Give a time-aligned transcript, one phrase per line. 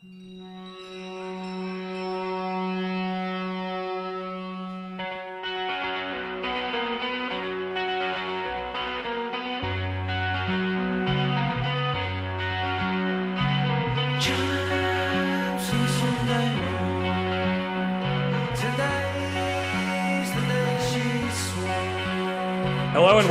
[0.00, 0.27] Hello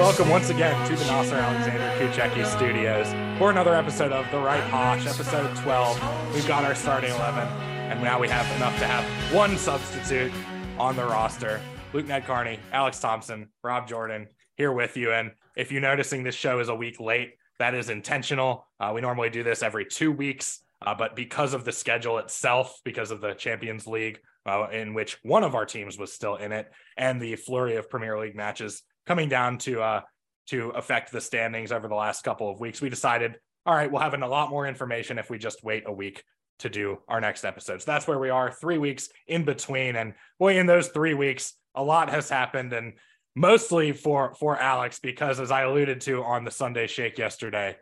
[0.08, 4.64] welcome once again to the Nasser Alexander Kucheki Studios for another episode of The Right
[4.64, 6.34] Haash, episode 12.
[6.34, 9.04] We've got our starting 11, and now we have enough to have
[9.36, 10.32] one substitute
[10.80, 11.60] on the roster.
[11.92, 15.12] Luke Ned Carney, Alex Thompson, Rob Jordan here with you.
[15.12, 18.66] And if you're noticing this show is a week late, that is intentional.
[18.80, 22.80] Uh, we normally do this every two weeks, uh, but because of the schedule itself,
[22.86, 26.54] because of the Champions League, uh, in which one of our teams was still in
[26.54, 30.02] it, and the flurry of Premier League matches coming down to uh,
[30.48, 34.02] to affect the standings over the last couple of weeks, we decided, all right, we'll
[34.02, 36.24] have a lot more information if we just wait a week
[36.60, 37.82] to do our next episode.
[37.82, 41.54] So that's where we are, three weeks in between, and boy, in those three weeks,
[41.76, 42.94] a lot has happened, and
[43.36, 47.78] mostly for for Alex because, as I alluded to on the Sunday Shake yesterday,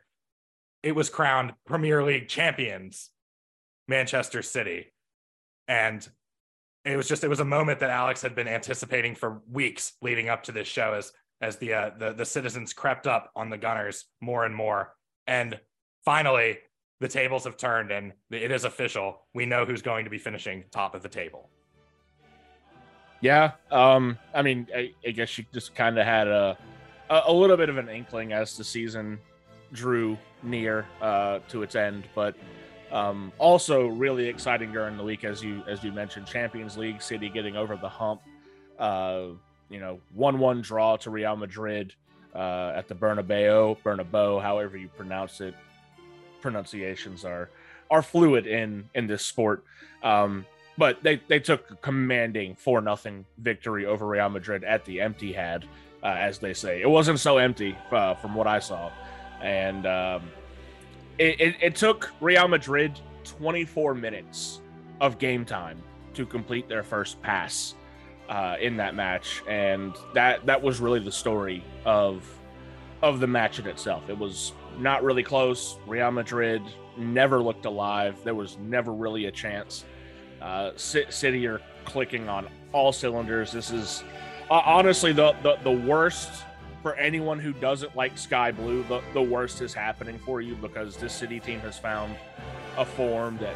[0.84, 3.10] it was crowned Premier League champions,
[3.88, 4.94] Manchester City,
[5.68, 6.08] and
[6.86, 10.30] it was just it was a moment that Alex had been anticipating for weeks leading
[10.30, 11.12] up to this show as
[11.42, 14.94] as the uh, the the citizens crept up on the Gunners more and more,
[15.28, 15.60] and
[16.04, 16.60] finally
[17.02, 19.28] the tables have turned and it is official.
[19.34, 21.50] We know who's going to be finishing top of the table.
[23.22, 26.58] Yeah, um, I mean, I, I guess you just kind of had a,
[27.10, 29.20] a, a little bit of an inkling as the season
[29.74, 32.36] drew near uh, to its end, but
[32.96, 37.28] um, also, really exciting during the week, as you as you mentioned, Champions League, City
[37.28, 38.22] getting over the hump.
[38.80, 39.28] Uh,
[39.70, 41.94] you know, one-one draw to Real Madrid
[42.34, 45.54] uh, at the Bernabeu, Bernabeu, however you pronounce it.
[46.40, 47.50] Pronunciations are
[47.92, 49.66] are fluid in in this sport.
[50.02, 50.46] Um,
[50.78, 55.32] but they, they took a commanding 4 nothing victory over Real Madrid at the empty
[55.34, 55.66] had,
[56.04, 56.82] uh, as they say.
[56.82, 58.92] It wasn't so empty uh, from what I saw.
[59.42, 60.30] And um,
[61.18, 64.62] it, it, it took Real Madrid 24 minutes
[65.02, 65.82] of game time
[66.14, 67.76] to complete their first pass
[68.30, 72.28] uh, in that match, and that that was really the story of
[73.02, 74.10] of the match in itself.
[74.10, 75.78] It was not really close.
[75.86, 76.62] Real Madrid
[76.98, 78.18] never looked alive.
[78.24, 79.86] There was never really a chance.
[80.42, 83.52] Uh, City are clicking on all cylinders.
[83.52, 84.04] This is
[84.50, 86.44] uh, honestly the, the the worst
[86.86, 90.96] for anyone who doesn't like sky blue, the, the worst is happening for you because
[90.98, 92.16] this city team has found
[92.78, 93.56] a form that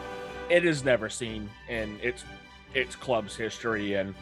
[0.50, 2.24] it has never seen in its
[2.74, 4.16] its club's history and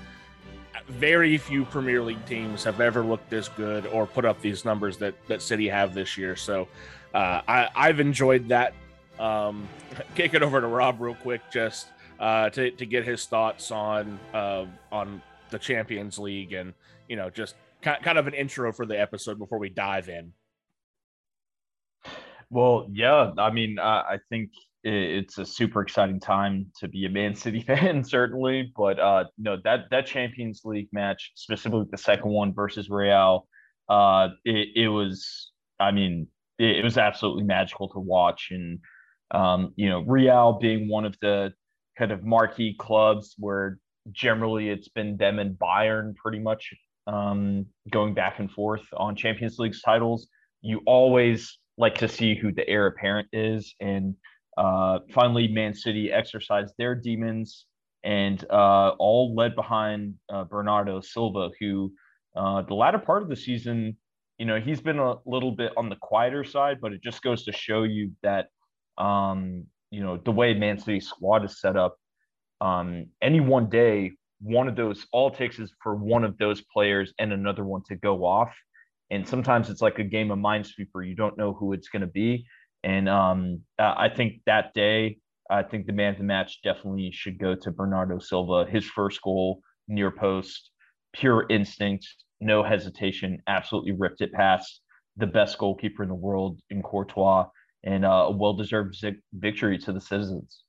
[0.89, 4.97] very few Premier League teams have ever looked this good or put up these numbers
[4.97, 6.35] that that City have this year.
[6.35, 6.67] So
[7.13, 8.73] uh, I, I've enjoyed that.
[9.19, 9.69] Um,
[10.15, 11.87] kick it over to Rob real quick, just
[12.19, 16.73] uh, to to get his thoughts on uh, on the Champions League and
[17.07, 17.55] you know just
[18.03, 20.33] kind of an intro for the episode before we dive in.
[22.49, 24.51] Well, yeah, I mean, I think
[24.83, 28.71] it's a super exciting time to be a Man City fan, certainly.
[28.75, 33.47] But uh, no, that that Champions League match, specifically the second one versus Real,
[33.89, 36.27] uh, it, it was, I mean,
[36.57, 38.79] it, it, was absolutely magical to watch, and
[39.31, 41.53] um, you know, Real being one of the
[41.97, 43.79] kind of marquee clubs where
[44.11, 46.73] generally it's been them and Bayern pretty much
[47.07, 50.27] um, going back and forth on Champions League titles.
[50.61, 53.73] You always like to see who the heir apparent is.
[53.79, 54.15] And
[54.57, 57.65] uh, finally, Man City exercised their demons
[58.03, 61.91] and uh, all led behind uh, Bernardo Silva, who
[62.35, 63.97] uh, the latter part of the season,
[64.37, 67.43] you know, he's been a little bit on the quieter side, but it just goes
[67.45, 68.47] to show you that,
[68.97, 71.97] um, you know, the way Man City squad is set up,
[72.61, 76.61] um, any one day one of those all it takes is for one of those
[76.73, 78.55] players and another one to go off.
[79.09, 82.07] And sometimes it's like a game of minesweeper you don't know who it's going to
[82.07, 82.45] be.
[82.83, 85.17] And um, i think that day
[85.49, 88.69] i think the man of the match definitely should go to bernardo silva.
[88.69, 90.71] His first goal near post
[91.13, 92.07] pure instinct
[92.39, 94.81] no hesitation absolutely ripped it past
[95.15, 97.47] the best goalkeeper in the world in courtois
[97.83, 98.95] and uh, a well-deserved
[99.33, 100.61] victory to the citizens.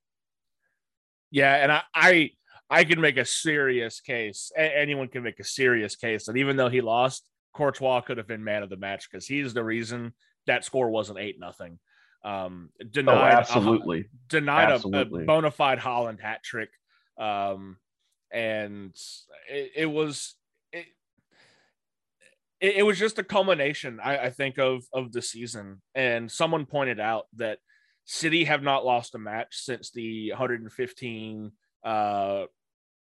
[1.30, 2.30] Yeah and i, I
[2.70, 4.52] I can make a serious case.
[4.56, 8.44] Anyone can make a serious case that even though he lost, Courtois could have been
[8.44, 10.12] man of the match because he's the reason
[10.46, 11.78] that score wasn't eight nothing.
[12.24, 15.20] Um, denied oh, absolutely a, denied absolutely.
[15.20, 16.70] A, a bona fide Haaland hat trick,
[17.18, 17.76] um,
[18.32, 18.94] and
[19.48, 20.34] it, it was
[20.72, 20.86] it,
[22.60, 25.80] it, was just a culmination, I, I think, of of the season.
[25.94, 27.58] And someone pointed out that
[28.04, 31.52] City have not lost a match since the 115
[31.84, 32.44] uh,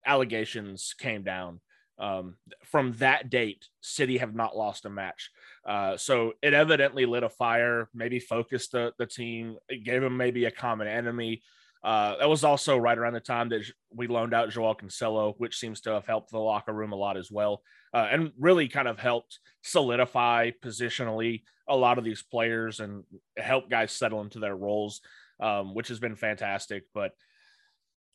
[0.06, 1.60] allegations came down.
[2.00, 5.30] Um, from that date, City have not lost a match.
[5.66, 10.18] Uh, so it evidently lit a fire, maybe focused the, the team, it gave them
[10.18, 11.44] maybe a common enemy.
[11.84, 13.62] Uh, that was also right around the time that
[13.94, 17.18] we loaned out Joao Cancelo, which seems to have helped the locker room a lot
[17.18, 17.62] as well,
[17.94, 23.04] uh, and really kind of helped solidify positionally a lot of these players and
[23.38, 25.02] help guys settle into their roles,
[25.40, 26.84] um, which has been fantastic.
[26.94, 27.14] But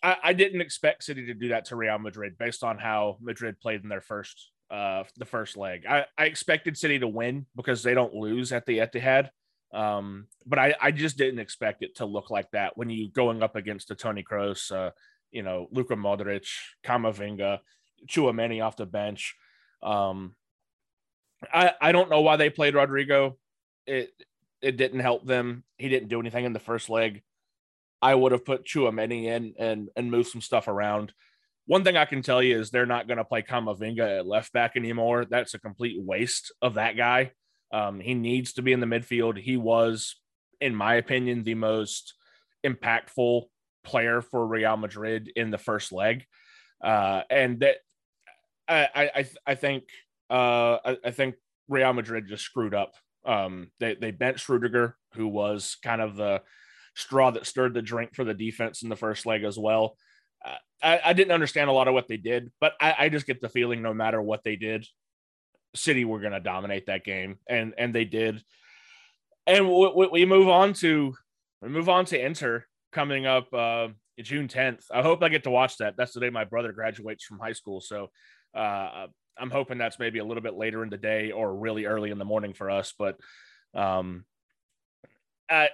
[0.03, 3.59] I, I, didn't expect City to do that to Real Madrid based on how Madrid
[3.61, 5.85] played in their first uh, the first leg.
[5.89, 9.31] I, I expected City to win because they don't lose at the Etihad.
[9.73, 13.43] Um, but I, I just didn't expect it to look like that when you going
[13.43, 14.91] up against the Toni Kroos, uh,
[15.31, 16.49] you know, Luka Modric,
[16.85, 17.59] Camavinga,
[18.09, 19.35] Tchouameni off the bench.
[19.83, 20.35] Um,
[21.53, 23.35] I, I don't know why they played Rodrygo.
[23.87, 24.11] It
[24.63, 25.65] it didn't help them.
[25.77, 27.23] He didn't do anything in the first leg.
[28.03, 31.13] I would have put Tchouameni in and and moved some stuff around.
[31.67, 34.53] One thing I can tell you is they're not going to play Camavinga at left
[34.53, 35.25] back anymore.
[35.25, 37.33] That's a complete waste of that guy.
[37.73, 39.37] Um, he needs to be in the midfield.
[39.37, 40.15] He was,
[40.61, 42.15] in my opinion, the most
[42.65, 43.43] impactful
[43.85, 46.25] player for Real Madrid in the first leg,
[46.85, 47.77] uh, and that
[48.69, 49.85] I I I think
[50.31, 51.35] uh, I, I think
[51.69, 52.95] Real Madrid just screwed up.
[53.25, 56.43] Um, they they benched Rudiger, who was kind of the
[56.97, 59.97] straw that stirred the drink for the defense in the first leg as well.
[60.45, 63.27] Uh, I, I, didn't understand a lot of what they did, but I, I just
[63.27, 64.87] get the feeling no matter what they did,
[65.75, 68.43] City were going to dominate that game, and and they did.
[69.47, 71.15] And we, we move on to
[71.63, 73.89] we move on to Inter coming up uh,
[74.21, 74.85] June 10th.
[74.93, 75.95] I hope I get to watch that.
[75.97, 78.11] That's the day my brother graduates from high school, so
[78.55, 79.07] uh,
[79.39, 82.19] I'm hoping that's maybe a little bit later in the day or really early in
[82.19, 82.95] the morning for us.
[82.99, 83.17] But
[83.75, 84.25] um,
[85.51, 85.69] I,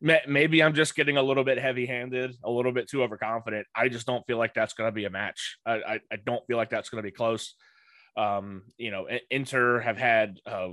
[0.00, 3.66] maybe I'm just getting a little bit heavy handed, a little bit too overconfident.
[3.74, 5.58] I just don't feel like that's going to be a match.
[5.64, 7.54] I, I, I don't feel like that's going to be close.
[8.16, 10.72] Um, you know, Inter have had a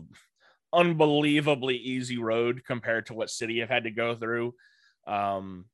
[0.73, 4.53] unbelievably easy road compared to what City have had to go through.
[5.05, 5.65] Um,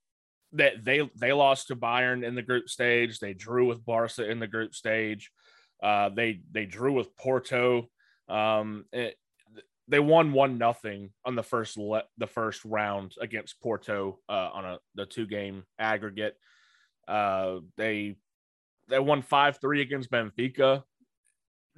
[0.53, 3.19] that they, they they lost to Bayern in the group stage.
[3.19, 5.31] They drew with Barca in the group stage.
[5.81, 7.87] Uh, they they drew with Porto.
[8.27, 8.85] Um,
[9.89, 14.65] they won one nothing on the first le- the first round against Porto uh, on
[14.65, 16.35] a the two game aggregate.
[17.07, 18.15] Uh, they
[18.87, 20.83] they won five three against Benfica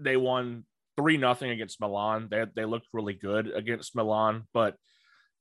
[0.04, 0.66] they won
[0.98, 2.28] three nothing against Milan.
[2.30, 4.76] They they looked really good against Milan, but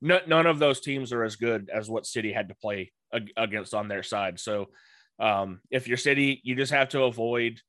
[0.00, 3.74] none of those teams are as good as what City had to play ag- against
[3.74, 4.40] on their side.
[4.40, 4.68] So
[5.18, 7.60] um, if you're City, you just have to avoid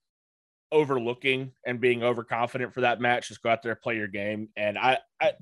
[0.71, 3.27] overlooking and being overconfident for that match.
[3.27, 5.00] Just go out there, play your game, and I.
[5.19, 5.33] I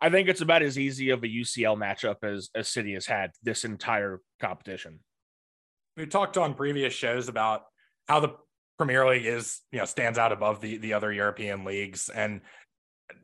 [0.00, 3.30] I think it's about as easy of a UCL matchup as, as City has had
[3.42, 4.98] this entire competition.
[5.96, 7.62] We talked on previous shows about
[8.06, 8.36] how the
[8.76, 12.10] Premier League is, you know, stands out above the the other European leagues.
[12.10, 12.42] And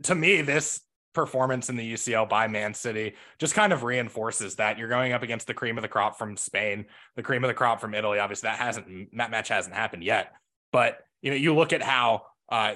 [0.04, 0.80] to me, this
[1.12, 5.22] performance in the UCL by Man City just kind of reinforces that you're going up
[5.22, 8.20] against the cream of the crop from Spain, the cream of the crop from Italy.
[8.20, 10.32] Obviously, that hasn't that match hasn't happened yet.
[10.72, 12.74] But you know, you look at how uh,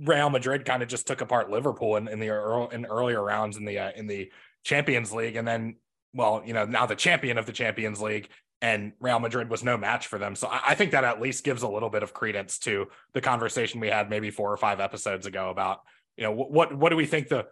[0.00, 3.56] Real Madrid kind of just took apart Liverpool in, in the early, in earlier rounds
[3.56, 4.30] in the uh, in the
[4.64, 5.76] Champions League, and then
[6.14, 8.28] well, you know, now the champion of the Champions League
[8.62, 10.34] and Real Madrid was no match for them.
[10.36, 13.80] So I, think that at least gives a little bit of credence to the conversation
[13.80, 15.80] we had maybe four or five episodes ago about
[16.16, 17.46] you know what what do we think the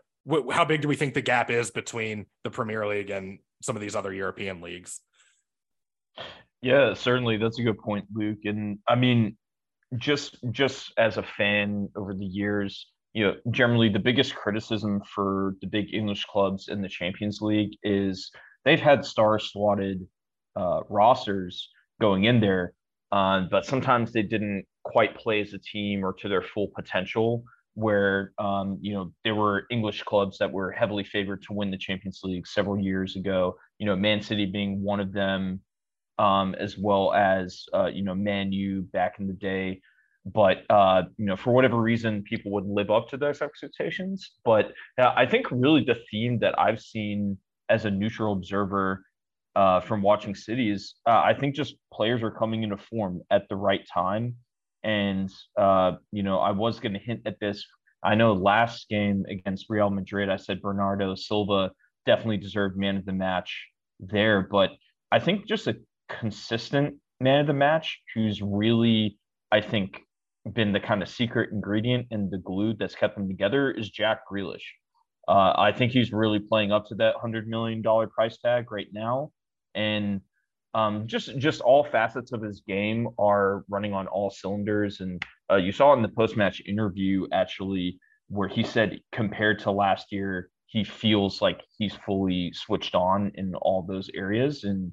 [0.52, 3.82] how big do we think the gap is between the Premier League and some of
[3.82, 5.00] these other European leagues?
[6.62, 8.38] Yeah, certainly that's a good point, Luke.
[8.44, 9.36] And I mean,
[9.98, 15.56] just just as a fan over the years, you know, generally the biggest criticism for
[15.60, 18.30] the big English clubs in the Champions League is
[18.64, 20.06] they've had star-slotted
[20.56, 21.68] uh, rosters
[22.00, 22.72] going in there,
[23.10, 27.44] uh, but sometimes they didn't quite play as a team or to their full potential.
[27.74, 31.78] Where um, you know there were English clubs that were heavily favored to win the
[31.78, 33.56] Champions League several years ago.
[33.78, 35.60] You know, Man City being one of them,
[36.22, 39.80] um, as well as uh, you know Man U back in the day
[40.24, 44.30] but uh, you know, for whatever reason, people would live up to those expectations.
[44.44, 47.38] But uh, I think really the theme that I've seen
[47.68, 49.04] as a neutral observer
[49.56, 50.94] uh, from watching cities.
[51.06, 54.36] Uh, I think just players are coming into form at the right time.
[54.84, 57.64] And, uh, you know, I was going to hint at this.
[58.02, 61.70] I know last game against Real Madrid, I said Bernardo Silva
[62.04, 63.68] definitely deserved man of the match
[64.00, 64.48] there.
[64.50, 64.70] But
[65.12, 65.76] I think just a
[66.20, 69.18] consistent man of the match who's really,
[69.50, 70.00] I think,
[70.52, 74.20] been the kind of secret ingredient and the glue that's kept them together is Jack
[74.30, 74.64] Grealish.
[75.28, 78.88] Uh, I think he's really playing up to that hundred million dollar price tag right
[78.92, 79.30] now,
[79.74, 80.20] and
[80.74, 85.00] um, just just all facets of his game are running on all cylinders.
[85.00, 89.70] And uh, you saw in the post match interview actually where he said compared to
[89.70, 94.90] last year, he feels like he's fully switched on in all those areas, and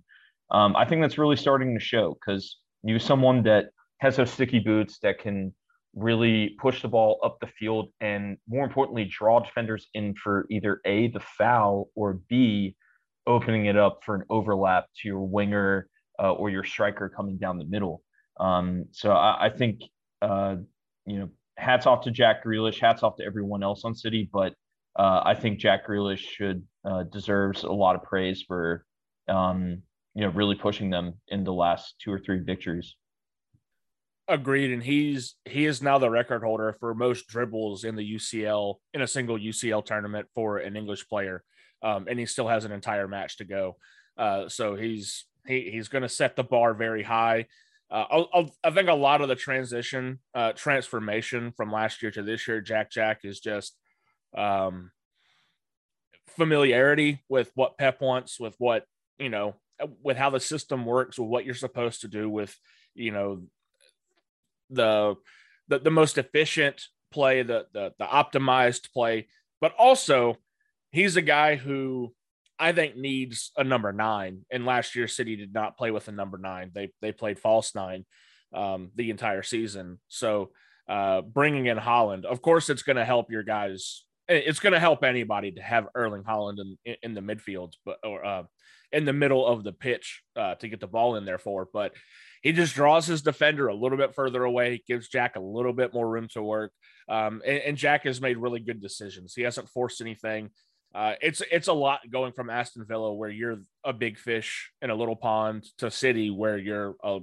[0.51, 4.59] um, I think that's really starting to show because you someone that has those sticky
[4.59, 5.53] boots that can
[5.95, 10.79] really push the ball up the field and more importantly draw defenders in for either
[10.85, 12.75] a the foul or b
[13.27, 15.87] opening it up for an overlap to your winger
[16.21, 18.01] uh, or your striker coming down the middle.
[18.39, 19.81] Um, so I, I think
[20.21, 20.57] uh,
[21.05, 24.53] you know hats off to jack Grealish, hats off to everyone else on city but
[24.97, 28.85] uh, i think jack Grealish should uh, deserves a lot of praise for
[29.27, 29.81] um,
[30.15, 32.95] you know really pushing them in the last two or three victories
[34.29, 38.75] Agreed, and he's he is now the record holder for most dribbles in the UCL
[38.93, 41.43] in a single UCL tournament for an English player,
[41.81, 43.77] um, and he still has an entire match to go.
[44.19, 47.47] Uh, so he's he, he's going to set the bar very high.
[47.89, 52.11] Uh, I'll, I'll, i think a lot of the transition uh, transformation from last year
[52.11, 53.75] to this year, Jack Jack is just
[54.37, 54.91] um,
[56.27, 58.85] familiarity with what Pep wants, with what
[59.17, 59.55] you know,
[60.01, 62.55] with how the system works, with what you're supposed to do, with
[62.93, 63.43] you know
[64.69, 65.15] the
[65.67, 69.27] the, the most efficient play, the, the the optimized play,
[69.61, 70.35] but also
[70.91, 72.13] he's a guy who
[72.57, 74.45] I think needs a number nine.
[74.51, 77.73] And last year, City did not play with a number nine; they they played false
[77.73, 78.05] nine
[78.53, 79.99] um, the entire season.
[80.07, 80.51] So
[80.87, 84.03] uh, bringing in Haaland, of course, it's going to help your guys.
[84.27, 88.23] It's going to help anybody to have Erling Haaland in, in the midfield, but or
[88.23, 88.43] uh,
[88.91, 91.67] in the middle of the pitch uh, to get the ball in there for.
[91.71, 91.93] But
[92.41, 95.93] he just draws his defender a little bit further away, gives Jack a little bit
[95.93, 96.71] more room to work.
[97.07, 99.33] Um, and, and, Jack has made really good decisions.
[99.33, 100.51] He hasn't forced anything.
[100.93, 104.89] Uh, it's it's a lot going from Aston Villa, where you're a big fish in
[104.89, 107.19] a little pond, to City, where you're a,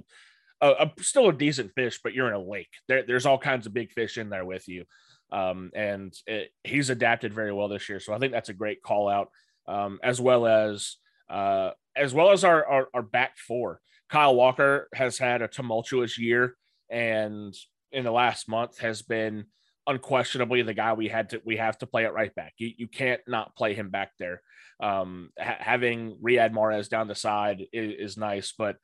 [0.61, 2.69] a, a still a decent fish, but you're in a lake.
[2.87, 4.85] There, there's all kinds of big fish in there with you.
[5.31, 7.99] Um, and it, he's adapted very well this year.
[7.99, 9.29] So I think that's a great call out,
[9.67, 10.95] um, as well as
[11.29, 13.81] uh, as well as our, our, our back four.
[14.09, 16.55] Kyle Walker has had a tumultuous year,
[16.89, 17.53] and
[17.91, 19.45] in the last month has been
[19.85, 22.53] unquestionably the guy we had to we have to play it right back.
[22.57, 24.41] You, you can't not play him back there.
[24.81, 28.77] Um, ha- having Riyad Mahrez down the side is, is nice, but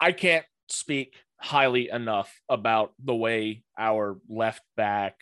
[0.00, 5.16] I can't speak highly enough about the way our left back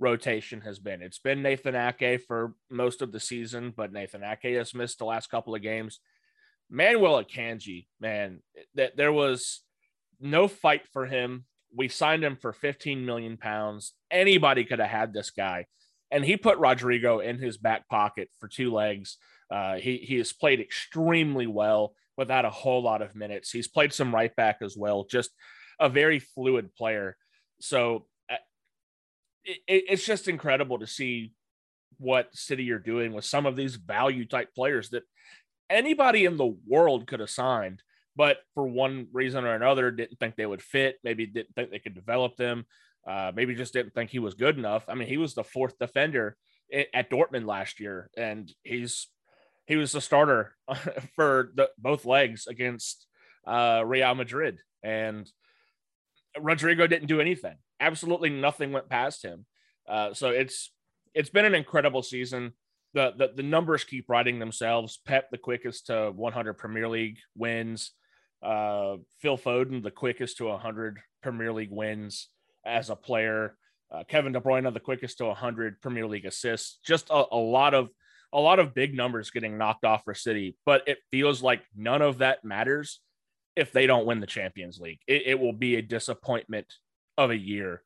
[0.00, 1.02] rotation has been.
[1.02, 5.04] It's been Nathan Ake for most of the season, but Nathan Ake has missed the
[5.04, 6.00] last couple of games.
[6.70, 8.40] Manuel Akanji, man,
[8.74, 9.60] that there was
[10.20, 11.44] no fight for him.
[11.74, 13.92] We signed him for 15 million pounds.
[14.10, 15.66] Anybody could have had this guy.
[16.10, 19.18] And he put Rodrygo in his back pocket for two legs.
[19.50, 23.50] Uh, he, he has played extremely well without a whole lot of minutes.
[23.50, 25.30] He's played some right back as well, just
[25.78, 27.16] a very fluid player.
[27.60, 28.06] So
[29.44, 31.32] it, it's just incredible to see
[31.98, 35.02] what City you're doing with some of these value type players that
[35.68, 37.82] anybody in the world could have signed,
[38.16, 40.98] but for one reason or another, didn't think they would fit.
[41.04, 42.66] Maybe didn't think they could develop them.
[43.06, 44.84] Uh, maybe just didn't think he was good enough.
[44.88, 46.36] I mean, he was the fourth defender
[46.94, 49.08] at Dortmund last year, and he's
[49.66, 50.54] he was the starter
[51.14, 53.06] for the, both legs against
[53.46, 55.30] uh, Real Madrid, and
[56.38, 57.56] Rodrygo didn't do anything.
[57.80, 59.46] Absolutely nothing went past him.
[59.88, 60.72] Uh, so it's
[61.14, 62.52] it's been an incredible season
[62.92, 65.00] the, the the numbers keep writing themselves.
[65.04, 67.92] Pep the quickest to 100 Premier League wins.
[68.42, 72.28] Uh, Phil Foden the quickest to 100 Premier League wins
[72.64, 73.56] as a player.
[73.92, 76.78] Uh, Kevin De Bruyne the quickest to 100 Premier League assists.
[76.84, 77.90] Just a, a lot of
[78.32, 82.02] a lot of big numbers getting knocked off for City, but it feels like none
[82.02, 83.00] of that matters
[83.56, 85.00] if they don't win the Champions League.
[85.06, 86.66] It, it will be a disappointment
[87.18, 87.82] of a year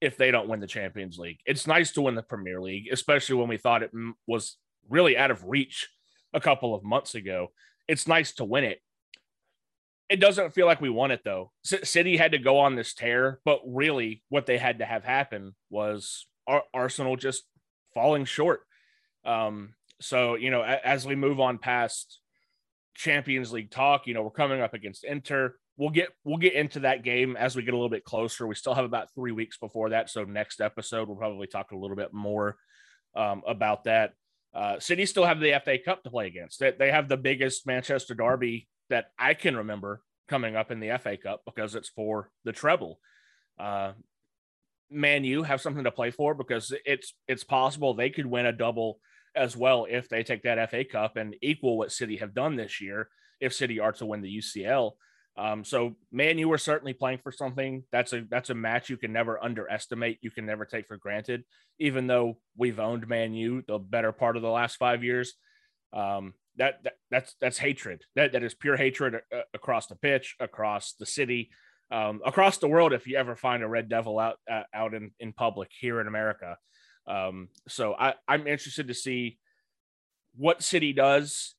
[0.00, 1.38] if they don't win the Champions League.
[1.46, 3.92] It's nice to win the Premier League, especially when we thought it
[4.26, 4.56] was
[4.88, 5.88] really out of reach
[6.32, 7.48] a couple of months ago.
[7.88, 8.80] It's nice to win it.
[10.08, 11.50] It doesn't feel like we won it though.
[11.64, 15.54] City had to go on this tear, but really what they had to have happen
[15.70, 17.42] was Ar- Arsenal just
[17.92, 18.60] falling short.
[19.24, 22.20] Um, so, you know, as we move on past
[22.96, 26.80] Champions League talk, you know, we're coming up against Inter we'll get we'll get into
[26.80, 28.46] that game as we get a little bit closer.
[28.46, 31.76] We still have about three weeks before that, so next episode we'll probably talk a
[31.76, 32.56] little bit more
[33.14, 34.12] um, about that.
[34.54, 36.60] Uh, City still have the FA Cup to play against.
[36.60, 40.98] They, they have the biggest Manchester derby that I can remember coming up in the
[40.98, 42.98] FA Cup because it's for the treble.
[43.58, 43.92] Uh,
[44.90, 48.52] Man U have something to play for because it's it's possible they could win a
[48.52, 49.00] double
[49.36, 52.80] as well if they take that FA Cup and equal what City have done this
[52.80, 53.08] year.
[53.40, 54.92] If City are to win the UCL,
[55.38, 57.84] um, so Man U are certainly playing for something.
[57.92, 60.18] That's a that's a match you can never underestimate.
[60.22, 61.44] You can never take for granted.
[61.78, 65.34] Even though we've owned Man U the better part of the last five years,
[65.92, 68.02] um, that, that that's that's hatred.
[68.14, 71.50] That that is pure hatred uh, across the pitch, across the city,
[71.90, 72.94] um, across the world.
[72.94, 76.06] If you ever find a Red Devil out uh, out in in public here in
[76.06, 76.56] America,
[77.06, 79.38] um, so I I'm interested to see
[80.36, 81.54] what City does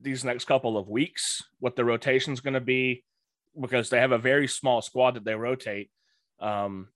[0.00, 3.04] these next couple of weeks, what the rotation is going to be,
[3.60, 5.90] because they have a very small squad that they rotate.
[6.40, 6.88] Um,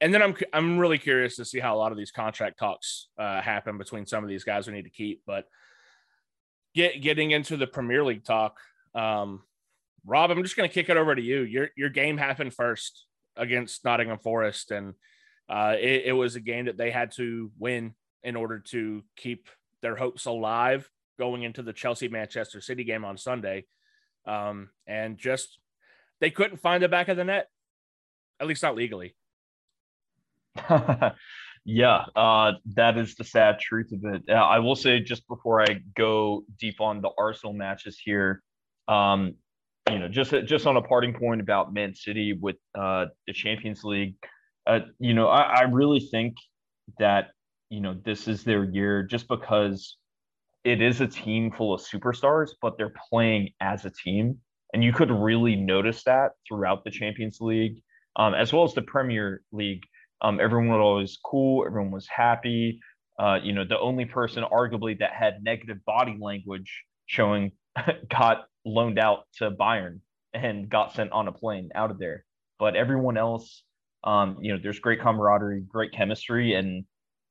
[0.00, 3.08] and then I'm I'm really curious to see how a lot of these contract talks
[3.18, 5.22] uh, happen between some of these guys we need to keep.
[5.26, 5.46] But
[6.74, 8.58] get getting into the Premier League talk,
[8.94, 9.42] um,
[10.04, 11.42] Rob, I'm just going to kick it over to you.
[11.42, 14.94] Your your game happened first against Nottingham Forest, and
[15.48, 19.48] uh, it, it was a game that they had to win in order to keep
[19.80, 23.64] their hopes alive going into the Chelsea Manchester City game on Sunday.
[24.26, 25.58] Um, and just
[26.20, 27.48] they couldn't find the back of the net,
[28.40, 29.14] at least not legally.
[31.64, 34.22] Yeah, uh, that is the sad truth of it.
[34.28, 38.42] Uh, I will say just before I go deep on the Arsenal matches here,
[38.88, 39.34] um,
[39.88, 43.84] you know, just just on a parting point about Man City with uh, the Champions
[43.84, 44.16] League,
[44.66, 46.36] uh, you know, I, I really think
[46.98, 47.30] that
[47.70, 49.96] you know this is their year just because
[50.64, 54.38] it is a team full of superstars, but they're playing as a team,
[54.72, 57.82] and you could really notice that throughout the Champions League,
[58.16, 59.84] um, as well as the Premier League
[60.22, 61.66] um, everyone was always cool.
[61.66, 62.80] Everyone was happy.
[63.18, 67.52] Uh, you know, the only person arguably that had negative body language showing
[68.08, 70.00] got loaned out to Bayern
[70.32, 72.24] and got sent on a plane out of there.
[72.58, 73.64] But everyone else,
[74.04, 76.84] um, you know, there's great camaraderie, great chemistry, and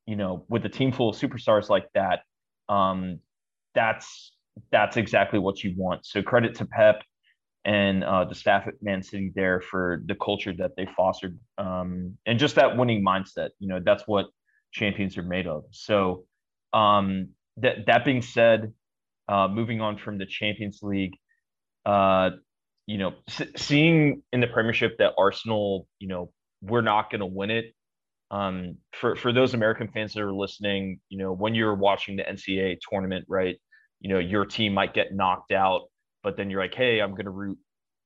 [0.06, 2.22] you know, with a team full of superstars like that,
[2.70, 3.20] um,
[3.76, 4.32] that's
[4.72, 6.06] that's exactly what you want.
[6.06, 7.02] So credit to Pep
[7.64, 12.18] and uh, the staff at Man City there for the culture that they fostered um,
[12.26, 13.50] and just that winning mindset.
[13.60, 14.28] You know, that's what
[14.72, 15.64] champions are made of.
[15.72, 16.26] So,
[16.74, 18.74] um, that that being said,
[19.28, 21.14] uh, moving on from the Champions League,
[21.86, 22.32] uh,
[22.88, 23.14] you know,
[23.56, 26.32] seeing in the Premiership that Arsenal, you know,
[26.62, 27.74] we're not going to win it.
[28.30, 32.24] Um, for for those American fans that are listening, you know, when you're watching the
[32.24, 33.58] NCAA tournament, right,
[34.00, 35.84] you know, your team might get knocked out
[36.24, 37.58] but then you're like, hey, I'm going to root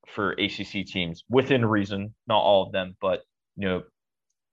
[0.08, 3.22] for ACC teams within reason, not all of them, but
[3.56, 3.82] you know,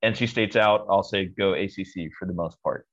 [0.03, 0.85] NC State's out.
[0.89, 2.85] I'll say go ACC for the most part.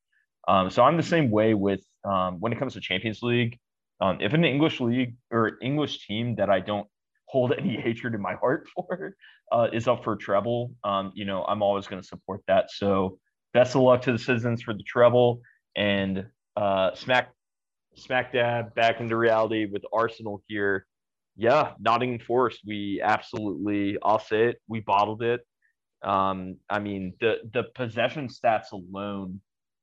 [0.46, 3.58] Um, so I'm the same way with um, when it comes to Champions League.
[4.00, 6.86] Um, if an English league or English team that I don't
[7.30, 9.14] hold any hatred in my heart for
[9.52, 12.70] uh, is up for treble, um, you know, I'm always going to support that.
[12.70, 13.18] So
[13.54, 15.40] best of luck to the citizens for the treble
[15.76, 17.32] and uh, smack
[17.96, 20.86] smack dab back into reality with Arsenal here.
[21.36, 25.40] Yeah, Nottingham Forest, we absolutely, I'll say it, we bottled it.
[26.02, 29.40] Um, I mean, the the possession stats alone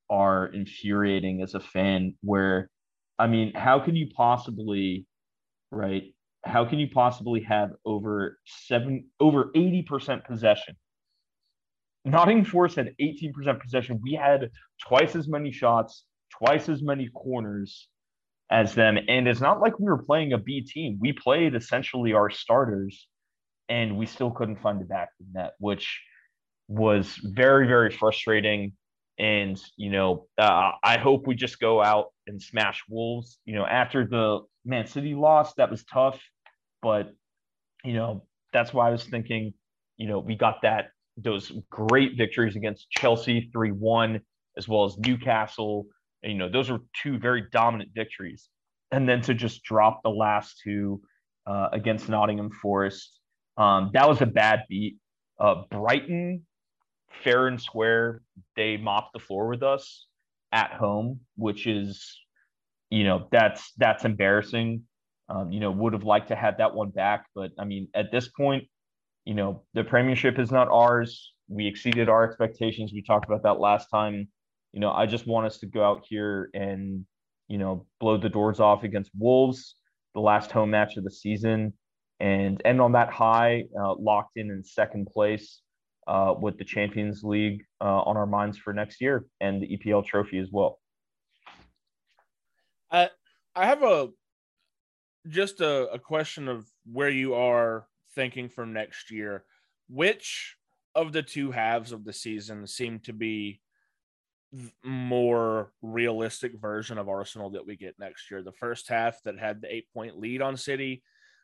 [0.10, 2.16] are infuriating as a fan.
[2.22, 2.70] Where,
[3.20, 5.06] I mean, how can you possibly,
[5.72, 6.14] right?
[6.48, 10.76] How can you possibly have over seven, over eighty percent possession?
[12.06, 14.00] Nottingham Forest had eighteen percent possession.
[14.02, 14.50] We had
[14.88, 17.90] twice as many shots, twice as many corners,
[18.50, 18.98] as them.
[19.08, 20.98] And it's not like we were playing a B team.
[21.02, 23.08] We played essentially our starters
[23.70, 26.02] and we still couldn't find the back of the net, which
[26.70, 28.74] was very, very frustrating.
[29.20, 33.40] And, you know, uh, I hope we just go out and smash Wolves.
[33.46, 36.22] You know, after the Man City loss, that was tough.
[36.82, 37.14] But,
[37.84, 39.54] you know, that's why I was thinking,
[39.98, 44.20] you know, we got that, those great victories against Chelsea 3 1,
[44.58, 45.88] as well as Newcastle
[46.24, 48.50] and, you know, those are two very dominant victories.
[48.92, 51.02] And then to just drop the last two
[51.46, 53.20] uh, against Nottingham Forest,
[53.58, 54.98] um, that was a bad beat.
[55.40, 56.46] Uh, Brighton,
[57.24, 58.22] fair and square,
[58.56, 60.06] they mopped the floor with us
[60.52, 62.18] at home, which is,
[62.90, 64.84] you know, that's that's embarrassing.
[65.30, 68.12] Um, you know, would have liked to have that one back, but I mean, at
[68.12, 68.64] this point,
[69.26, 71.34] you know, the Premiership is not ours.
[71.50, 72.94] We exceeded our expectations.
[72.94, 74.30] We talked about that last time
[74.78, 77.06] you know, I just want us to go out here and,
[77.48, 79.76] you know, blow the doors off against Wolves,
[80.14, 81.74] the last home match of the season,
[82.20, 85.62] and end on that high, uh, locked in in second place
[86.08, 90.06] uh, with the Champions League uh, on our minds for next year and the EPL
[90.06, 90.80] trophy as well.
[92.92, 93.10] I
[93.56, 94.10] I have a
[95.30, 99.44] just a, a question of where you are thinking for next year.
[99.90, 100.58] Which
[100.96, 103.62] of the two halves of the season seem to be
[104.84, 108.42] more realistic version of Arsenal that we get next year.
[108.42, 111.04] The first half that had the eight point lead on City.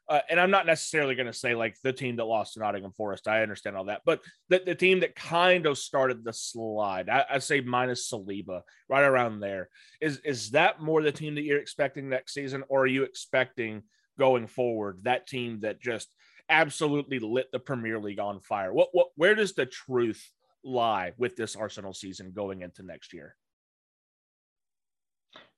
[0.10, 2.92] Uh, and I'm not necessarily going to say like the team that lost to Nottingham
[2.92, 3.28] Forest.
[3.28, 7.26] I understand all that, but the, the team that kind of started the slide, I,
[7.30, 9.70] I say minus Saliba, right around there.
[10.02, 13.84] Is is that more the team that you're expecting next season, or are you expecting
[14.20, 16.10] going forward that team that just
[16.50, 18.74] absolutely lit the Premier League on fire?
[18.74, 20.30] What what where does the truth
[20.64, 23.36] lie with this Arsenal season going into next year?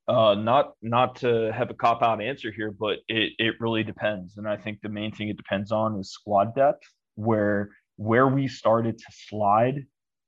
[0.08, 4.38] Uh, not not to have a cop out answer here, but it it really depends,
[4.38, 6.84] and I think the main thing it depends on is squad depth.
[7.16, 9.86] Where where we started to slide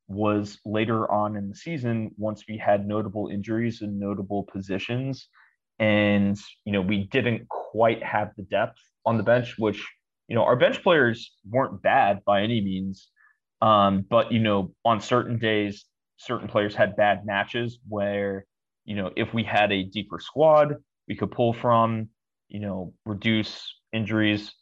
[0.08, 5.28] was later on in the season once we had notable injuries and notable positions,
[5.78, 9.86] and you know we didn't quite have the depth on the bench, which
[10.28, 13.10] you know our bench players weren't bad by any means,
[13.62, 15.86] um, but you know, on certain days,
[16.18, 18.46] certain players had bad matches where,
[18.88, 22.10] you know, if we had a deeper squad, we could pull from,
[22.48, 24.54] you know, reduce injuries.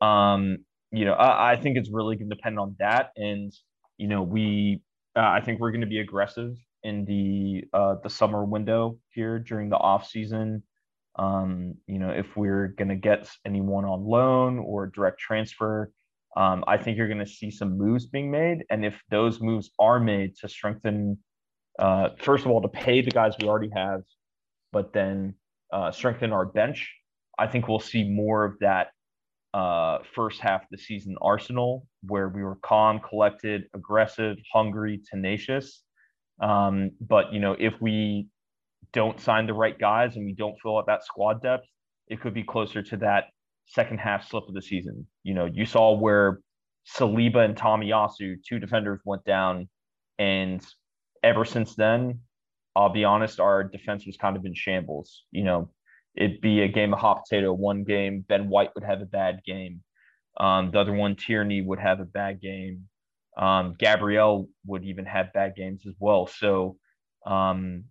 [0.00, 0.58] Um,
[0.92, 3.10] you know, I, I think it's really going to depend on that.
[3.16, 3.50] And,
[3.96, 4.82] you know, we,
[5.16, 9.38] uh, I think we're going to be aggressive in the uh, the summer window here
[9.38, 10.62] during the off season.
[11.16, 15.90] Um, you know, if we're going to get anyone on loan or direct transfer,
[16.36, 18.64] um, I think you're going to see some moves being made.
[18.70, 21.18] And if those moves are made to strengthen,
[21.78, 24.02] uh, first of all, to pay the guys we already have,
[24.72, 25.34] but then
[25.72, 26.92] uh, strengthen our bench,
[27.38, 28.88] I think we'll see more of that
[29.54, 35.82] uh, first half of the season Arsenal, where we were calm, collected, aggressive, hungry, tenacious.
[36.40, 38.28] Um, but you know, if we
[38.92, 41.66] don't sign the right guys and we don't fill out that squad depth,
[42.08, 43.24] it could be closer to that
[43.66, 45.06] second half slip of the season.
[45.22, 46.40] You know, you saw where
[46.86, 49.68] Saliba and Tomiyasu, two defenders, went down,
[50.18, 50.64] and
[51.22, 52.20] ever since then,
[52.74, 55.24] I'll be honest, our defense was kind of in shambles.
[55.30, 55.70] You know,
[56.14, 57.52] it'd be a game of hot potato.
[57.52, 59.82] One game, Ben White would have a bad game.
[60.38, 62.88] Um, the other one, Tierney would have a bad game.
[63.36, 66.26] Um, Gabriel would even have bad games as well.
[66.26, 66.76] So,
[67.26, 67.84] um,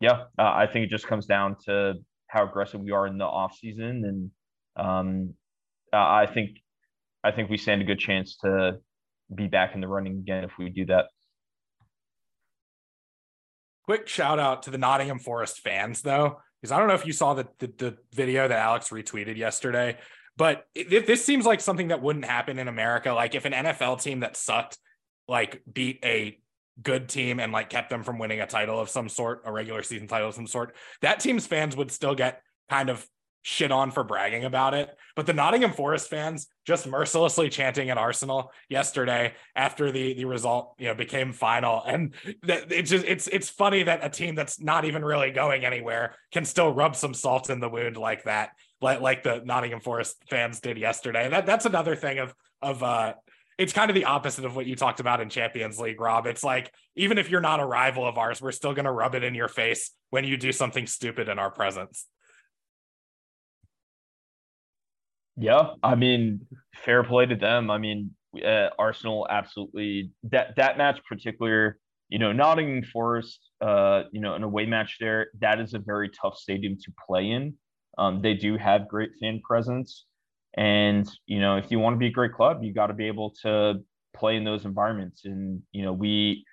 [0.00, 1.94] yeah, uh, I think it just comes down to
[2.28, 4.30] how aggressive we are in the off season and
[4.78, 5.34] um,
[5.92, 6.50] I think
[7.24, 8.78] I think we stand a good chance to
[9.34, 11.06] be back in the running again if we do that.
[13.88, 17.14] Quick shout out to the Nottingham Forest fans, though, because I don't know if you
[17.14, 19.96] saw the, the, the video that Alex retweeted yesterday,
[20.36, 23.14] but this seems like something that wouldn't happen in America.
[23.14, 24.76] Like if an NFL team that sucked,
[25.26, 26.38] like beat a
[26.82, 29.82] good team and like kept them from winning a title of some sort, a regular
[29.82, 33.08] season title of some sort, that team's fans would still get kind of
[33.48, 34.94] shit on for bragging about it.
[35.16, 40.74] But the Nottingham Forest fans just mercilessly chanting at Arsenal yesterday after the the result,
[40.78, 41.82] you know, became final.
[41.82, 45.64] And that it's just it's it's funny that a team that's not even really going
[45.64, 48.50] anywhere can still rub some salt in the wound like that,
[48.82, 51.30] like like the Nottingham Forest fans did yesterday.
[51.30, 53.14] That that's another thing of of uh
[53.56, 56.26] it's kind of the opposite of what you talked about in Champions League, Rob.
[56.26, 59.14] It's like even if you're not a rival of ours, we're still going to rub
[59.14, 62.06] it in your face when you do something stupid in our presence.
[65.38, 66.46] Yeah, I mean,
[66.84, 67.70] fair play to them.
[67.70, 68.10] I mean,
[68.44, 74.42] uh, Arsenal absolutely that that match particular, you know, Nottingham Forest, uh, you know, an
[74.42, 75.28] away match there.
[75.40, 77.54] That is a very tough stadium to play in.
[77.98, 80.06] Um, they do have great fan presence,
[80.56, 83.06] and you know, if you want to be a great club, you got to be
[83.06, 83.74] able to
[84.16, 85.24] play in those environments.
[85.24, 86.44] And you know, we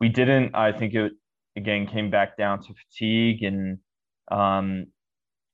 [0.00, 0.54] we didn't.
[0.54, 1.12] I think it
[1.56, 3.78] again came back down to fatigue and
[4.30, 4.86] um,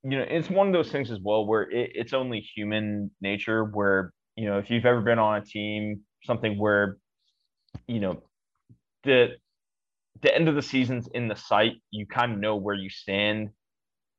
[0.04, 3.64] you know, it's one of those things as well where it, it's only human nature
[3.64, 6.98] where, you know, if you've ever been on a team, something where,
[7.88, 8.22] you know,
[9.04, 9.36] the
[10.22, 13.50] the end of the season's in the sight, you kind of know where you stand.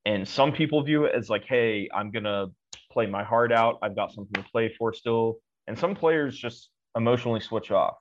[0.06, 2.48] And some people view it as like, hey, I'm gonna
[2.92, 3.78] play my heart out.
[3.82, 5.38] I've got something to play for still.
[5.68, 7.96] And some players just emotionally switch off.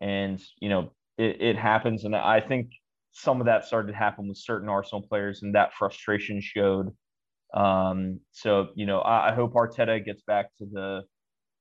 [0.00, 2.04] And, you know, it, it happens.
[2.04, 2.70] And I think
[3.12, 6.94] some of that started to happen with certain Arsenal players, and that frustration showed
[7.54, 11.02] um, so you know, I, I, hope Arteta gets back to the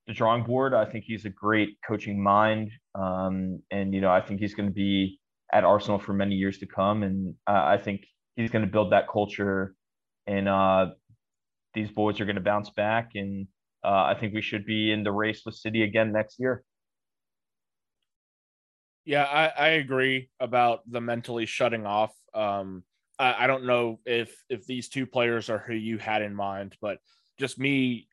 [0.06, 0.73] the drawing board.
[0.73, 4.69] I think he's a great coaching mind, um, and you know, I think he's going
[4.69, 5.19] to be
[5.52, 8.91] at Arsenal for many years to come, and uh, I think he's going to build
[8.91, 9.76] that culture,
[10.26, 10.88] and uh,
[11.73, 13.47] these boys are going to bounce back, and
[13.84, 16.63] uh, I think we should be in the race with City again next year.
[19.06, 22.13] Yeah, I, I agree about the mentally shutting off.
[22.34, 22.84] Um,
[23.19, 26.75] I, I don't know if if these two players are who you had in mind,
[26.82, 26.99] but
[27.38, 28.08] just me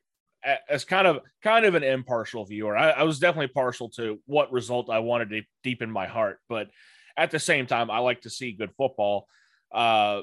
[0.69, 4.53] as kind of kind of an impartial viewer, I, I was definitely partial to what
[4.53, 6.69] result I wanted to deep in my heart, but
[7.17, 9.27] at the same time, I like to see good football.
[9.73, 10.23] Uh,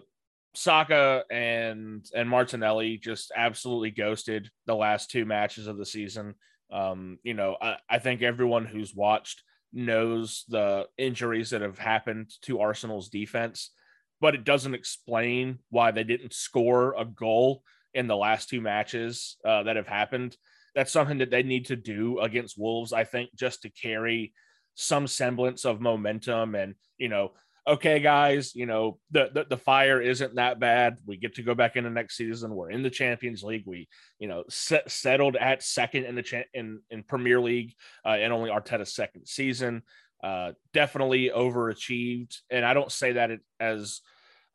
[0.53, 6.35] Saka and and Martinelli just absolutely ghosted the last two matches of the season.
[6.71, 12.31] Um, you know, I, I think everyone who's watched knows the injuries that have happened
[12.41, 13.71] to Arsenal's defense,
[14.21, 19.35] but it doesn't explain why they didn't score a goal in the last two matches
[19.43, 20.37] uh, that have happened.
[20.75, 24.33] That's something that they need to do against Wolves, I think, just to carry
[24.75, 27.33] some semblance of momentum and, you know,
[27.67, 30.97] okay, guys, you know, the, the, the fire isn't that bad.
[31.05, 32.55] We get to go back into next season.
[32.55, 33.63] We're in the Champions League.
[33.65, 37.73] We, you know, set, settled at second in the cha- in in Premier League
[38.05, 39.83] uh, and only Arteta's second season.
[40.23, 44.01] Uh, definitely overachieved, and I don't say that as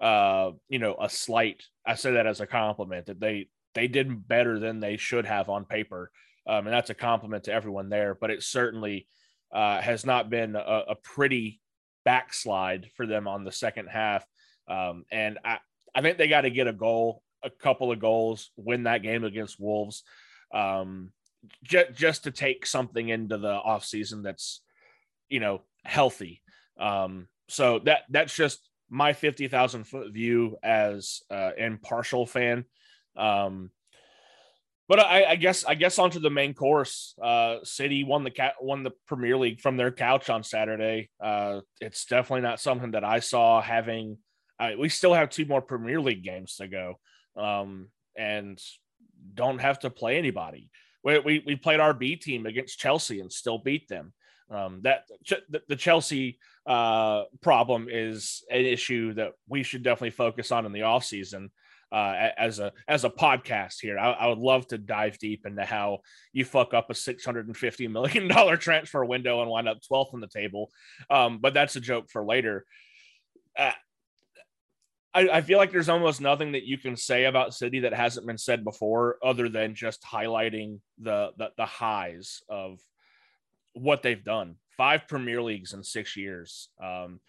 [0.00, 1.64] uh, you know a slight.
[1.84, 5.48] I say that as a compliment that they they did better than they should have
[5.48, 6.10] on paper,
[6.46, 8.14] um, and that's a compliment to everyone there.
[8.14, 9.08] But it certainly
[9.52, 11.60] uh, has not been a, a pretty
[12.04, 14.24] backslide for them on the second half.
[14.68, 15.58] Um, and I,
[15.94, 19.24] I think they got to get a goal, a couple of goals, win that game
[19.24, 20.04] against Wolves,
[20.54, 21.10] um,
[21.64, 24.62] j- just to take something into the offseason that's,
[25.28, 26.42] you know, healthy.
[26.78, 28.60] Um, so that that's just
[28.90, 32.64] my 50,000 foot view as uh, impartial fan.
[33.16, 33.70] Um,
[34.88, 37.14] but I, I, guess I guess onto the main course.
[37.20, 41.10] Uh, City won the cat won the Premier League from their couch on Saturday.
[41.20, 44.18] Uh, it's definitely not something that I saw having.
[44.78, 46.98] We still have two more Premier League games to go,
[47.36, 48.62] um, and
[49.34, 50.70] don't have to play anybody.
[51.02, 54.12] We, we, we played our B team against Chelsea and still beat them.
[54.48, 55.08] Um, that
[55.68, 60.82] the, Chelsea uh, problem is an issue that we should definitely focus on in the
[60.82, 61.50] off season
[61.92, 63.98] uh, as a as a podcast here.
[63.98, 66.00] I, I, would love to dive deep into how
[66.32, 69.78] you fuck up a six hundred and fifty million dollar transfer window and wind up
[69.86, 70.70] twelfth on the table.
[71.10, 72.64] Um, but that's a joke for later.
[73.58, 73.72] Uh,
[75.14, 78.26] I, I feel like there's almost nothing that you can say about City that hasn't
[78.26, 82.80] been said before, other than just highlighting the the, the highs of
[83.76, 84.56] what they've done.
[84.76, 86.68] Five Premier Leagues in six years.
[86.82, 87.20] Um,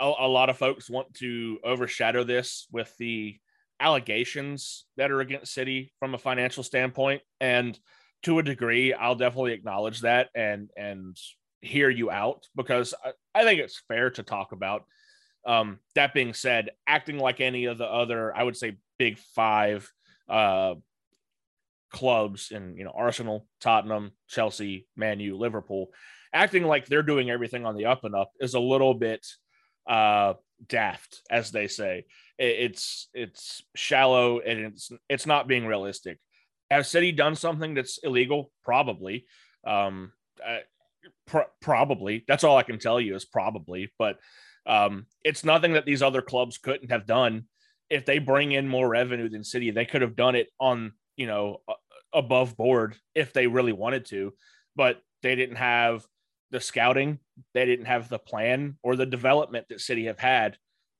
[0.00, 3.38] a, a lot of folks want to overshadow this with the
[3.80, 7.78] allegations that are against City from a financial standpoint, and
[8.22, 11.16] to a degree, I'll definitely acknowledge that and and
[11.60, 14.84] hear you out because I, I think it's fair to talk about.
[15.46, 19.90] Um, that being said, acting like any of the other, I would say, big five
[20.28, 20.74] uh,
[21.96, 25.88] clubs in you know Arsenal, Tottenham, Chelsea, Man U, Liverpool,
[26.32, 29.26] acting like they're doing everything on the up and up is a little bit
[29.88, 30.34] uh,
[30.68, 32.04] daft, as they say.
[32.38, 36.18] It's it's shallow and it's it's not being realistic.
[36.70, 38.50] Has City done something that's illegal?
[38.62, 39.24] Probably.
[39.66, 40.12] Um,
[40.46, 40.58] uh,
[41.26, 42.24] pr- probably.
[42.28, 43.90] That's all I can tell you is probably.
[43.98, 44.18] But
[44.66, 47.44] um, it's nothing that these other clubs couldn't have done.
[47.88, 51.26] If they bring in more revenue than City, they could have done it on you
[51.26, 51.62] know
[52.16, 54.32] above board if they really wanted to,
[54.74, 56.04] but they didn't have
[56.50, 57.18] the scouting,
[57.52, 60.56] they didn't have the plan or the development that City have had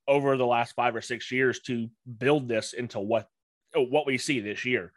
[0.06, 3.28] over the last five or six years to build this into what
[3.74, 4.92] what we see this year.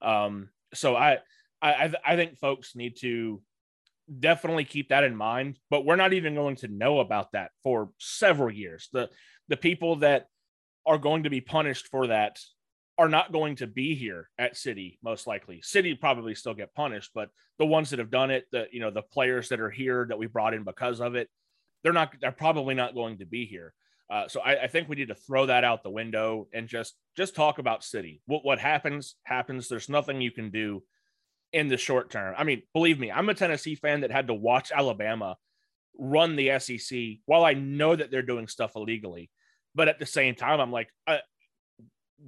[0.00, 1.18] Um, so I,
[1.60, 3.42] I I think folks need to
[4.18, 5.58] definitely keep that in mind.
[5.70, 8.88] But we're not even going to know about that for several years.
[8.92, 9.08] The
[9.48, 10.26] the people that
[10.84, 12.38] are going to be punished for that
[12.98, 15.62] are not going to be here at City, most likely.
[15.62, 18.90] City probably still get punished, but the ones that have done it, the you know,
[18.90, 21.28] the players that are here that we brought in because of it,
[21.82, 23.74] they're not they're probably not going to be here.
[24.10, 26.94] Uh, so I, I, think we need to throw that out the window and just
[27.16, 28.20] just talk about City.
[28.26, 29.68] What what happens happens.
[29.68, 30.82] There's nothing you can do
[31.52, 32.34] in the short term.
[32.36, 35.36] I mean, believe me, I'm a Tennessee fan that had to watch Alabama
[35.98, 39.30] run the SEC while I know that they're doing stuff illegally.
[39.74, 40.90] But at the same time, I'm like,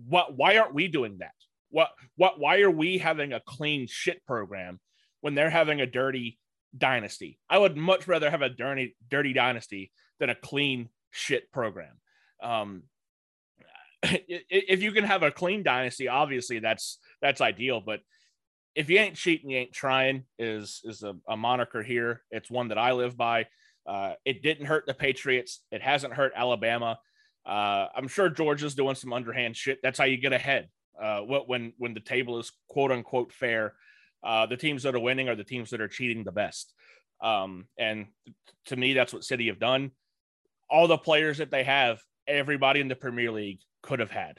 [0.06, 0.36] what?
[0.36, 1.34] Why aren't we doing that?
[1.70, 1.90] What?
[2.16, 2.38] What?
[2.38, 4.80] Why are we having a clean shit program
[5.20, 6.38] when they're having a dirty
[6.76, 7.38] dynasty?
[7.48, 12.00] I would much rather have a dirty dirty dynasty than a clean shit program.
[12.42, 12.84] Um,
[14.02, 17.80] if you can have a clean dynasty, obviously that's that's ideal.
[17.80, 18.00] But
[18.74, 22.22] if you ain't cheating, you ain't trying is is a, a moniker here.
[22.30, 23.46] It's one that I live by.
[23.86, 25.60] Uh, it didn't hurt the Patriots.
[25.70, 26.98] It hasn't hurt Alabama.
[27.46, 29.80] Uh, I'm sure Georgia's doing some underhand shit.
[29.82, 30.68] That's how you get ahead.
[31.00, 33.74] Uh, when when the table is quote unquote fair,
[34.22, 36.72] uh, the teams that are winning are the teams that are cheating the best.
[37.20, 38.06] Um, and
[38.66, 39.90] to me, that's what City have done
[40.70, 44.38] all the players that they have, everybody in the Premier League could have had.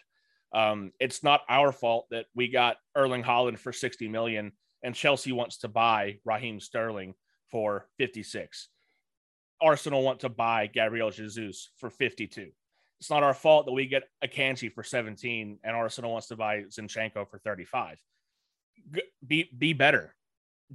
[0.54, 4.52] Um, it's not our fault that we got Erling Haaland for 60 million
[4.84, 7.16] and Chelsea wants to buy Raheem Sterling
[7.52, 8.70] for 56.
[9.62, 12.52] Arsenal want to buy Gabriel Jesus for 52.
[13.06, 16.62] It's not our fault that we get Akanji for 17 and Arsenal wants to buy
[16.62, 18.00] Zinchenko for 35.
[19.28, 20.16] Be be better.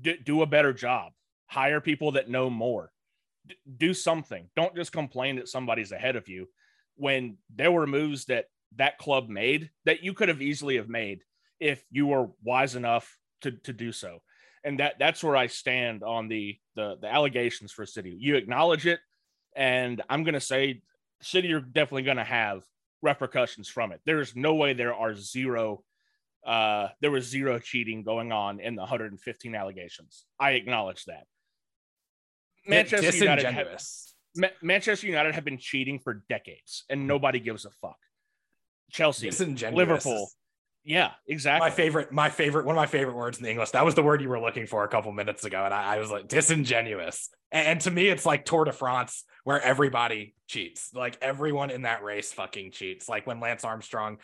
[0.00, 1.10] Do, do a better job.
[1.48, 2.92] Hire people that know more.
[3.48, 4.48] D- do something.
[4.54, 6.46] Don't just complain that somebody's ahead of you
[6.94, 8.44] when there were moves that
[8.76, 11.22] that club made that you could have easily have made
[11.58, 14.22] if you were wise enough to to do so.
[14.62, 18.16] And that that's where I stand on the the, the allegations for City.
[18.16, 19.00] You acknowledge it,
[19.56, 20.82] and I'm going to say
[21.22, 22.62] City are definitely going to have
[23.02, 24.00] repercussions from it.
[24.04, 25.82] There's no way there are zero.
[26.44, 30.24] Uh, there was zero cheating going on in the 115 allegations.
[30.38, 31.24] I acknowledge that.
[32.66, 33.66] Manchester United, have,
[34.36, 37.98] Ma- Manchester United have been cheating for decades, and nobody gives a fuck.
[38.90, 39.30] Chelsea,
[39.76, 40.28] Liverpool,
[40.84, 41.68] yeah, exactly.
[41.68, 43.70] My favorite, my favorite, one of my favorite words in the English.
[43.70, 45.98] That was the word you were looking for a couple minutes ago, and I, I
[45.98, 47.30] was like disingenuous.
[47.52, 50.90] And, to me, it's like Tour de France, where everybody cheats.
[50.94, 53.08] Like everyone in that race fucking cheats.
[53.08, 54.18] Like when Lance Armstrong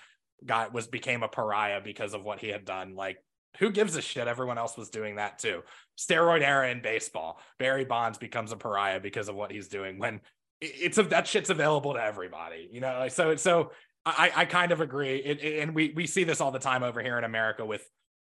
[0.44, 2.94] got was became a pariah because of what he had done.
[2.94, 3.18] Like
[3.58, 4.28] who gives a shit?
[4.28, 5.62] Everyone else was doing that too.
[5.98, 7.40] Steroid era in baseball.
[7.58, 9.98] Barry Bonds becomes a pariah because of what he's doing.
[9.98, 10.20] When
[10.60, 13.08] it's a, that shit's available to everybody, you know.
[13.08, 13.72] So so
[14.04, 15.16] I, I kind of agree.
[15.16, 17.84] It, it, and we, we see this all the time over here in America with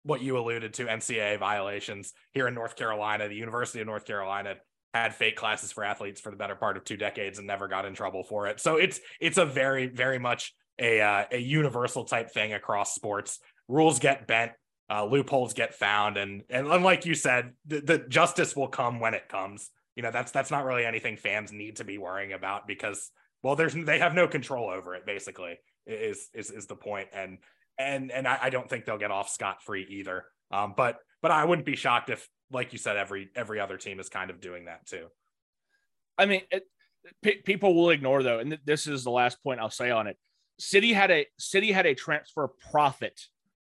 [0.03, 3.27] what you alluded to NCAA violations here in North Carolina.
[3.27, 4.55] The University of North Carolina
[4.93, 7.85] had fake classes for athletes for the better part of two decades and never got
[7.85, 8.59] in trouble for it.
[8.59, 13.39] So it's it's a very very much a uh, a universal type thing across sports.
[13.67, 14.53] Rules get bent,
[14.89, 19.13] uh, loopholes get found, and and like you said, the, the justice will come when
[19.13, 19.69] it comes.
[19.95, 23.11] You know that's that's not really anything fans need to be worrying about because
[23.43, 27.39] well there's they have no control over it basically is is is the point and
[27.77, 31.31] and and I, I don't think they'll get off scot free either um but but
[31.31, 34.41] I wouldn't be shocked if like you said every every other team is kind of
[34.41, 35.07] doing that too.
[36.17, 36.63] I mean it,
[37.21, 40.07] p- people will ignore though and th- this is the last point I'll say on
[40.07, 40.17] it.
[40.57, 43.19] City had a City had a transfer profit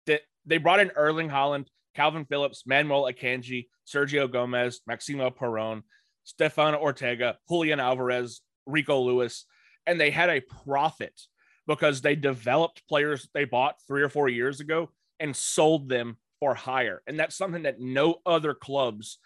[0.06, 5.82] that they brought in Erling Haaland, Kalvin Phillips Manuel Akanji Sergio Gomez Maximo Perrone
[6.24, 9.44] Stefano Ortega Julian Alvarez Rico Lewis
[9.87, 11.20] and they had a profit
[11.66, 16.57] because they developed players they bought three or four years ago and sold them for
[16.57, 17.02] higher.
[17.07, 19.20] And that's something that no other clubs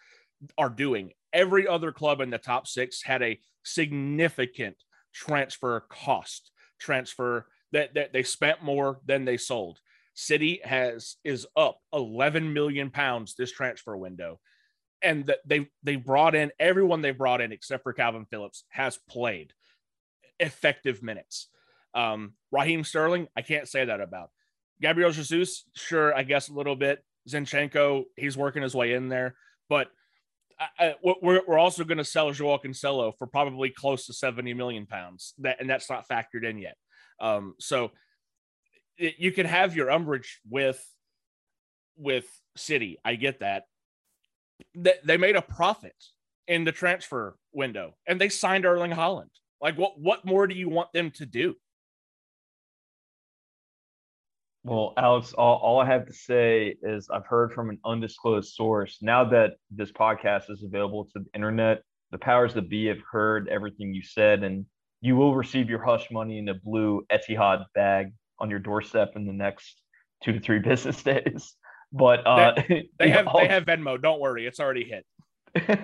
[0.59, 1.13] are doing.
[1.33, 4.77] Every other club in the top six had a significant
[5.15, 9.81] transfer cost transfer that, that they spent more than they sold.
[10.13, 14.39] City has is up 11 million pounds this transfer window.
[15.01, 18.99] And that they they brought in everyone they brought in except for Kalvin Phillips has
[19.09, 19.55] played
[20.39, 21.49] effective minutes.
[21.95, 24.29] Um, Raheem Sterling, I can't say that about.
[24.81, 27.03] Gabriel Jesus, sure, I guess a little bit.
[27.29, 29.37] Zinchenko, he's working his way in there,
[29.69, 29.89] but
[30.79, 34.87] I, we're, we're also going to sell Joao Cancelo for probably close to 70 million
[34.87, 36.77] pounds, that, and that's not factored in yet.
[37.21, 37.91] Um, so
[38.97, 40.83] it, you can have your umbrage with
[41.99, 42.99] with City.
[43.05, 43.65] I get that.
[44.75, 45.95] They, they made a profit
[46.47, 49.31] in the transfer window, and they signed Erling Haaland.
[49.61, 51.57] Like, what what more do you want them to do?
[54.67, 58.99] Well, Alex, all, all I have to say is I've heard from an undisclosed source.
[59.01, 63.49] Now that this podcast is available to the internet, the powers that be have heard
[63.49, 64.67] everything you said, and
[65.03, 68.09] you will receive your hush money in a blue Etihad bag
[68.41, 69.81] on your doorstep in the next
[70.25, 71.55] two to three business days.
[71.93, 74.03] But uh, they, they have all, they have Venmo.
[74.03, 75.77] Don't worry, it's already hit.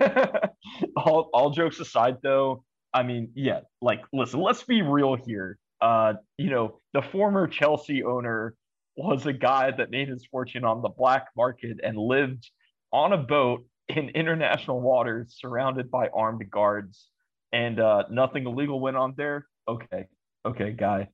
[0.97, 5.57] all, all jokes aside, though, I mean, yeah, like listen, let's be real here.
[5.79, 8.55] Uh, you know, the former Chelsea owner
[8.95, 12.49] was a guy that made his fortune on the black market and lived
[12.91, 17.07] on a boat in international waters surrounded by armed guards.
[17.51, 19.47] And uh, nothing illegal went on there.
[19.67, 20.05] Okay.
[20.45, 21.09] Okay guy.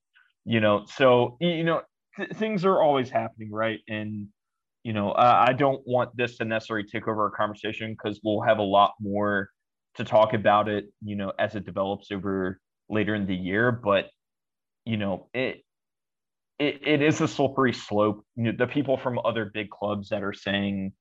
[0.45, 1.81] You know so you know
[2.17, 3.79] th- things are always happening right?
[3.87, 4.27] And
[4.83, 8.59] you know i don't want this to necessarily take over our conversation because we'll have
[8.59, 9.49] a lot more
[9.95, 13.71] to talk about it you know as it develops over later in the year.
[13.71, 14.09] But
[14.85, 15.63] you know it
[16.59, 18.23] it, it is a slippery slope.
[18.35, 20.91] You know, the people from other big clubs that are saying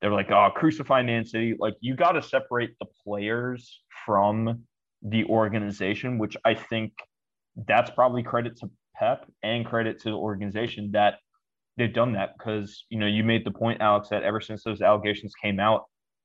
[0.00, 1.54] they're like, oh, crucify Man City.
[1.58, 4.64] Like, you got to separate the players from
[5.02, 6.92] the organization, which I think
[7.68, 11.14] that's probably credit to Pep and credit to the organization that
[11.76, 14.80] they've done that because, you know, you made the point, Alex, that ever since those
[14.80, 15.84] allegations came out,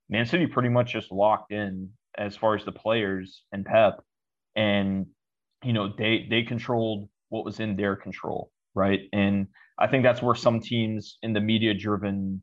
[0.09, 4.01] Man City pretty much just locked in as far as the players and Pep.
[4.55, 5.07] And,
[5.63, 9.01] you know, they they controlled what was in their control right?
[9.11, 9.47] And
[9.77, 12.41] I think that's where some teams in the media driven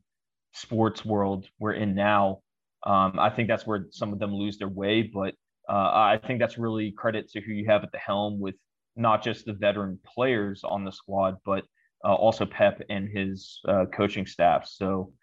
[0.53, 2.39] sports world we're in now,
[2.85, 5.01] um, I think that's where some of them lose their way.
[5.01, 5.33] But
[5.67, 8.55] uh, I think that's really credit to who you have at the helm with
[8.95, 11.63] not just the veteran players on the squad, but
[12.03, 14.67] uh, also Pep and his uh, coaching staff.
[14.67, 15.13] So,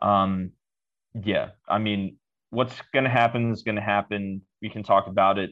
[0.00, 0.50] um,
[1.14, 2.16] yeah, I mean,
[2.50, 4.42] what's going to happen is going to happen.
[4.60, 5.50] We can talk about it,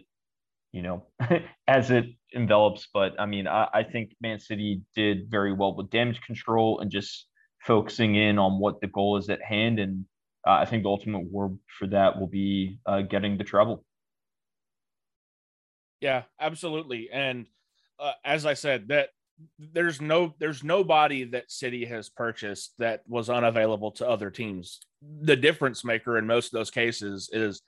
[0.72, 1.06] you know,
[1.68, 2.88] as it envelops.
[2.92, 6.90] But I mean, I, I, think Man City did very well with damage control and
[6.90, 7.26] just
[7.62, 9.78] focusing in on what the goal is at hand.
[9.78, 10.04] And
[10.46, 13.84] uh, I think the ultimate word for that will be uh, getting the treble.
[16.00, 17.10] Yeah, absolutely.
[17.12, 17.46] And
[17.98, 19.10] uh, as I said, that
[19.58, 24.80] there's no there's nobody that City has purchased that was unavailable to other teams.
[25.22, 27.62] The difference maker in most of those cases is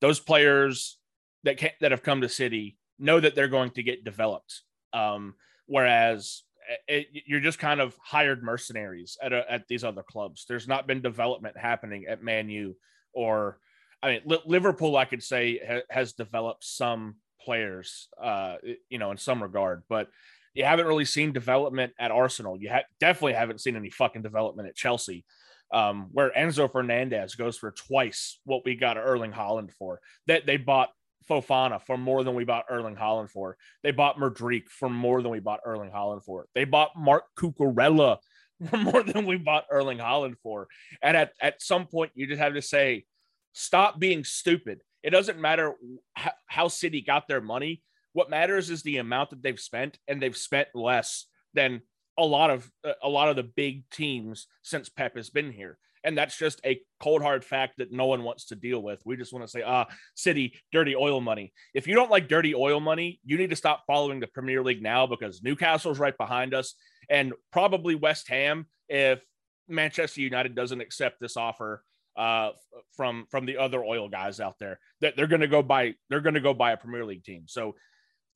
[0.00, 0.98] those players
[1.46, 4.62] that can, that have come to City know that they're going to get developed.
[4.92, 5.34] Um,
[5.66, 6.42] whereas
[6.88, 10.44] it, you're just kind of hired mercenaries at a, at these other clubs.
[10.48, 12.76] There's not been development happening at Man U
[13.12, 13.58] or
[14.02, 14.96] I mean Liverpool.
[14.96, 18.56] I could say ha, has developed some players, uh,
[18.88, 20.08] you know, in some regard, but
[20.54, 22.60] you haven't really seen development at Arsenal.
[22.60, 25.24] You ha- definitely haven't seen any fucking development at Chelsea,
[25.72, 30.00] um, where Enzo Fernandez goes for twice what we got Erling Haaland for.
[30.26, 30.90] That they, they bought
[31.28, 33.56] Fofana for more than we bought Erling Haaland for.
[33.82, 36.46] They bought Mudryk for more than we bought Erling Haaland for.
[36.54, 38.18] They bought Marc Cucurella
[38.70, 40.68] for more than we bought Erling Haaland for.
[41.02, 43.04] And at, at some point, you just have to say,
[43.52, 44.80] stop being stupid.
[45.02, 45.74] It doesn't matter
[46.14, 47.82] how, how City got their money.
[48.12, 51.82] What matters is the amount that they've spent, and they've spent less than
[52.18, 55.78] a lot of uh, a lot of the big teams since Pep has been here.
[56.06, 59.02] And that's just a cold hard fact that no one wants to deal with.
[59.04, 61.52] We just want to say, ah, City, dirty oil money.
[61.74, 64.82] If you don't like dirty oil money, you need to stop following the Premier League
[64.82, 66.74] now because Newcastle's right behind us
[67.10, 69.22] and probably West Ham if
[69.68, 71.82] Manchester United doesn't accept this offer
[72.16, 72.52] uh,
[72.96, 76.20] from from the other oil guys out there that they're going to go buy they're
[76.20, 77.44] going to go buy a Premier League team.
[77.46, 77.74] So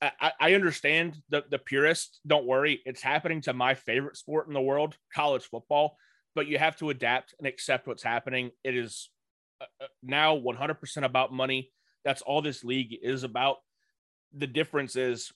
[0.03, 2.21] I, I understand the, the purists.
[2.27, 2.81] Don't worry.
[2.87, 5.97] It's happening to my favorite sport in the world, college football,
[6.35, 8.51] but you have to adapt and accept what's happening.
[8.65, 9.09] It is
[9.61, 11.71] uh, uh now 100% about money.
[12.05, 13.59] That's all this league is about.
[14.33, 15.33] The difference is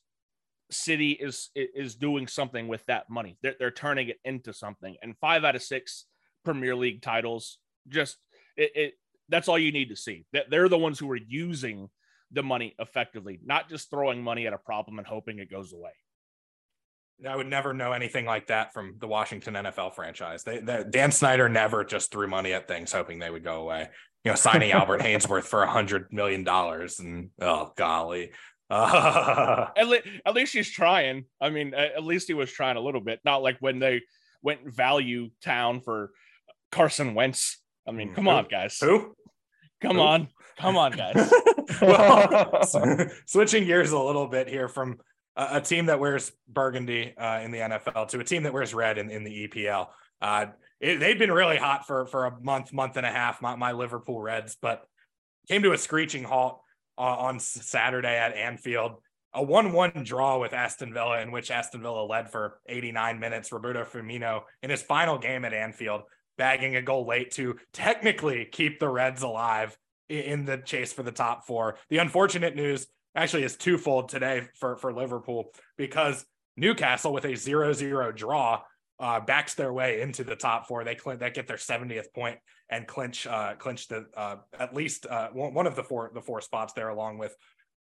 [0.70, 3.36] City is is doing something with that money.
[3.42, 4.96] They're, they're turning it into something.
[5.02, 6.06] And five out of six
[6.44, 8.16] Premier League titles, just
[8.56, 8.94] it, it
[9.28, 10.24] that's all you need to see.
[10.32, 11.90] That they're the ones who are using
[12.30, 15.92] the money effectively, not just throwing money at a problem and hoping it goes away.
[17.28, 20.42] I would never know anything like that from the Washington NFL franchise.
[20.42, 23.88] They, they, Dan Snyder never just threw money at things hoping they would go away.
[24.24, 28.32] You know, signing Albert Haynesworth for a hundred million dollars, and oh golly,
[28.70, 31.26] uh, at, le- at least he's trying.
[31.40, 33.20] I mean, at least he was trying a little bit.
[33.24, 34.02] Not like when they
[34.42, 36.10] went value town for
[36.72, 37.60] Carson Wentz.
[37.86, 38.30] I mean, come Who?
[38.30, 38.78] on, guys.
[38.80, 39.14] Who?
[39.80, 40.02] Come Who?
[40.02, 41.32] on, come on, guys.
[41.82, 42.62] well,
[43.26, 44.98] switching gears a little bit here from
[45.36, 48.98] a, team that wears burgundy uh, in the NFL to a team that wears red
[48.98, 49.88] in, in the EPL.
[50.20, 50.46] Uh,
[50.80, 53.42] it, they've been really hot for for a month, month and a half.
[53.42, 54.86] My, my Liverpool Reds, but
[55.48, 56.60] came to a screeching halt
[56.96, 58.92] on, on Saturday at Anfield.
[59.36, 63.50] A one-one draw with Aston Villa, in which Aston Villa led for 89 minutes.
[63.50, 66.02] Roberto Firmino in his final game at Anfield,
[66.38, 69.76] bagging a goal late to technically keep the Reds alive
[70.08, 71.78] in the chase for the top four.
[71.90, 76.24] The unfortunate news actually is twofold today for, for Liverpool because
[76.56, 78.62] Newcastle with a 0-0 draw
[79.00, 80.84] uh, backs their way into the top four.
[80.84, 82.38] They cl- they get their 70th point
[82.70, 86.40] and clinch uh, clinch the uh, at least uh, one of the four the four
[86.40, 87.34] spots there, along with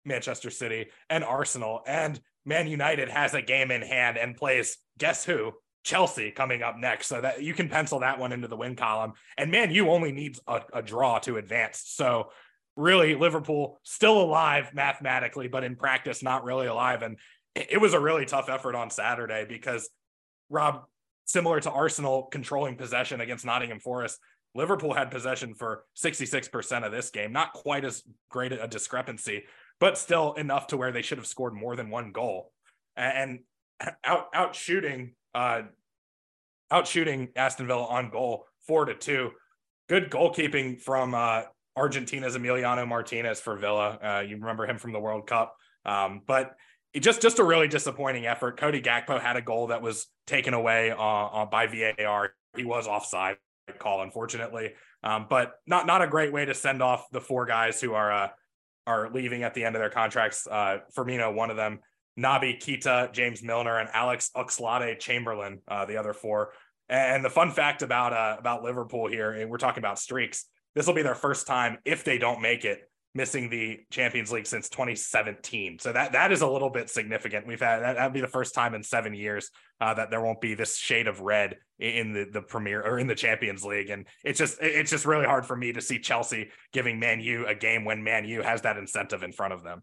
[0.06, 1.82] Manchester City and Arsenal.
[1.88, 5.54] And Man United has a game in hand and plays guess who
[5.84, 7.08] Chelsea coming up next.
[7.08, 9.14] So that you can pencil that one into the win column.
[9.38, 11.82] And man, you only needs a, a draw to advance.
[11.86, 12.32] So
[12.80, 17.02] really, Liverpool still alive mathematically, but in practice, not really alive.
[17.02, 17.18] And
[17.56, 19.90] it was a really tough effort on Saturday because
[20.50, 20.86] Rob,
[21.26, 24.18] similar to Arsenal controlling possession against Nottingham Forest,
[24.56, 27.32] Liverpool had possession for 66% of this game.
[27.32, 29.44] Not quite as great a discrepancy,
[29.80, 32.52] but still enough to where they should have scored more than one goal.
[32.96, 33.42] And
[34.04, 35.64] out out shooting uh,
[36.72, 39.32] out shooting Aston Villa on goal, four to two.
[39.88, 41.44] Good goalkeeping from uh,
[41.80, 43.98] Argentina's Emiliano Martinez for Villa.
[44.04, 45.56] Uh, you remember him from the World Cup,
[45.86, 46.56] um, but
[46.94, 48.58] it just just a really disappointing effort.
[48.58, 52.34] Cody Gakpo had a goal that was taken away uh, uh, by VAR.
[52.56, 53.38] He was offside
[53.78, 54.74] call, unfortunately,
[55.04, 58.12] um, but not not a great way to send off the four guys who are
[58.12, 58.28] uh,
[58.86, 60.48] are leaving at the end of their contracts.
[60.48, 61.80] Uh, Firmino, one of them,
[62.20, 66.52] Naby Keita, James Milner, and Alex Oxlade Chamberlain, uh, the other four.
[66.90, 70.46] And the fun fact about uh, about Liverpool here, and we're talking about streaks.
[70.76, 74.46] This will be their first time if they don't make it missing the Champions League
[74.46, 75.80] since 2017.
[75.80, 77.48] So that that is a little bit significant.
[77.48, 79.50] We've had that would be the first time in seven years
[79.82, 83.08] uh, that there won't be this shade of red in the the Premier or in
[83.08, 86.50] the Champions League, and it's just it's just really hard for me to see Chelsea
[86.72, 89.82] giving Man U a game when Man U has that incentive in front of them.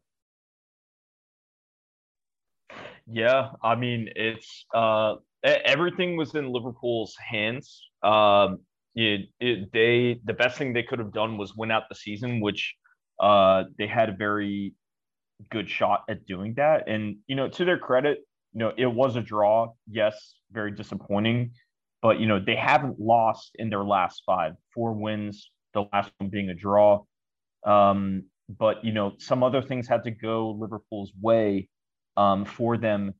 [3.08, 7.82] Yeah, I mean it's uh everything was in Liverpool's hands.
[8.02, 8.60] Um,
[8.96, 12.40] it, it, they the best thing they could have done was win out the season,
[12.40, 12.74] which
[13.20, 14.74] uh, they had a very
[15.50, 16.88] good shot at doing that.
[16.88, 18.18] And, you know, to their credit,
[18.52, 19.72] you know, it was a draw.
[19.88, 21.52] Yes, very disappointing.
[22.02, 26.30] But, you know, they haven't lost in their last five, four wins, the last one
[26.30, 27.04] being a draw.
[27.66, 31.68] Um, but, you know, some other things had to go Liverpool's way
[32.16, 33.12] um, for them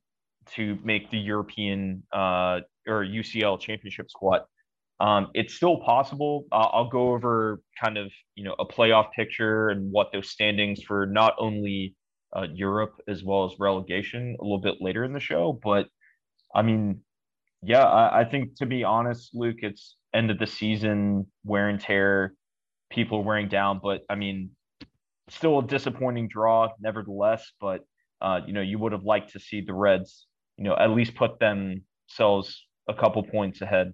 [0.55, 4.41] to make the European uh, or UCL championship squad.
[4.99, 6.45] Um, it's still possible.
[6.51, 10.81] Uh, I'll go over kind of you know a playoff picture and what those standings
[10.81, 11.95] for not only
[12.35, 15.59] uh, Europe as well as relegation a little bit later in the show.
[15.63, 15.87] But
[16.53, 17.01] I mean,
[17.61, 21.79] yeah, I, I think to be honest, Luke, it's end of the season, wear and
[21.79, 22.33] tear,
[22.89, 23.79] people wearing down.
[23.83, 24.49] But I mean,
[25.29, 27.51] still a disappointing draw, nevertheless.
[27.61, 27.81] But
[28.19, 30.25] uh, you know, you would have liked to see the Reds,
[30.57, 33.93] you know, at least put themselves a couple points ahead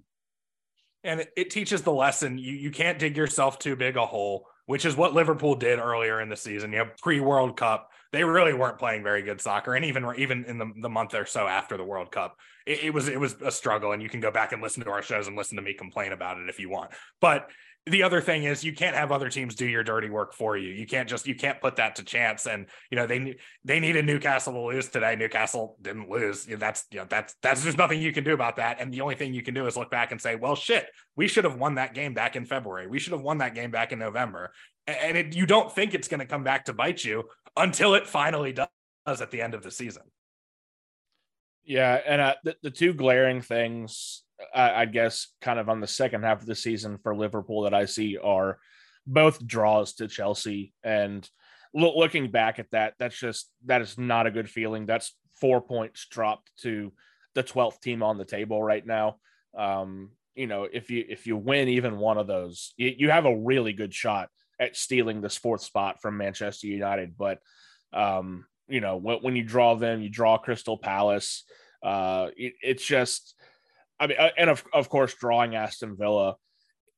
[1.03, 4.47] and it, it teaches the lesson you you can't dig yourself too big a hole
[4.65, 6.71] which is what Liverpool did earlier in the season.
[6.71, 10.45] You know, pre World Cup, they really weren't playing very good soccer, and even even
[10.45, 13.35] in the, the month or so after the World Cup, it, it was it was
[13.41, 13.91] a struggle.
[13.91, 16.13] And you can go back and listen to our shows and listen to me complain
[16.13, 16.91] about it if you want.
[17.19, 17.49] But
[17.85, 20.69] the other thing is you can't have other teams do your dirty work for you.
[20.69, 22.47] You can't just you can't put that to chance.
[22.47, 25.15] And you know they they needed Newcastle to lose today.
[25.17, 26.45] Newcastle didn't lose.
[26.45, 28.77] That's you know that's that's just nothing you can do about that.
[28.79, 31.27] And the only thing you can do is look back and say, well, shit, we
[31.27, 32.87] should have won that game back in February.
[32.87, 34.53] We should have won that game back in November.
[34.87, 37.23] And it, you don't think it's going to come back to bite you
[37.57, 38.67] until it finally does
[39.21, 40.03] at the end of the season.
[41.65, 44.22] Yeah, and uh, the, the two glaring things
[44.53, 47.85] I, guess, kind of on the second half of the season for Liverpool that I
[47.85, 48.59] see are
[49.05, 50.73] both draws to Chelsea.
[50.83, 51.27] And
[51.73, 54.85] lo- looking back at that, that's just that is not a good feeling.
[54.85, 56.93] That's four points dropped to
[57.35, 59.17] the 12th team on the table right now.
[59.57, 63.25] Um, you know, if you if you win even one of those, you, you have
[63.25, 64.29] a really good shot
[64.59, 67.17] at stealing this fourth spot from Manchester United.
[67.17, 67.39] But
[67.91, 71.43] um, you know, when, when you draw them, you draw Crystal Palace.
[71.83, 73.35] Uh, it, it's just
[73.99, 76.35] I mean, uh, and of of course, drawing Aston Villa,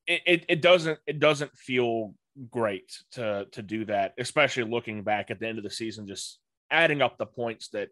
[0.06, 2.14] it, it, it doesn't it doesn't feel
[2.50, 6.38] great to to do that, especially looking back at the end of the season, just
[6.70, 7.88] adding up the points that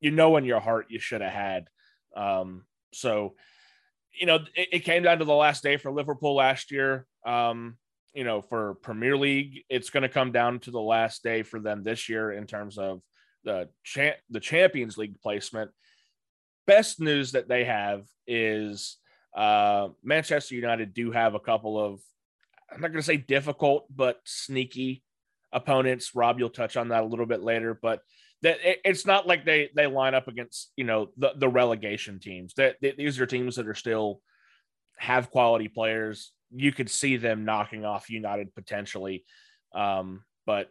[0.00, 1.68] you know in your heart you should have had.
[2.16, 3.34] Um, so,
[4.18, 7.06] you know, it, it, came down to the last day for Liverpool last year.
[7.26, 7.76] Um,
[8.14, 11.60] you know, for Premier League, it's going to come down to the last day for
[11.60, 13.00] them this year in terms of
[13.44, 15.70] the cha- the Champions League placement
[16.68, 18.98] best news that they have is
[19.34, 22.00] uh, Manchester United do have a couple of,
[22.70, 25.02] I'm not going to say difficult, but sneaky
[25.50, 26.14] opponents.
[26.14, 28.02] Rob, you'll touch on that a little bit later, but
[28.42, 32.54] that it's not like they they line up against you know the, the relegation teams.
[32.54, 34.20] That these are teams that are still
[34.96, 36.32] have quality players.
[36.54, 39.24] You could see them knocking off United potentially,
[39.74, 40.68] um, but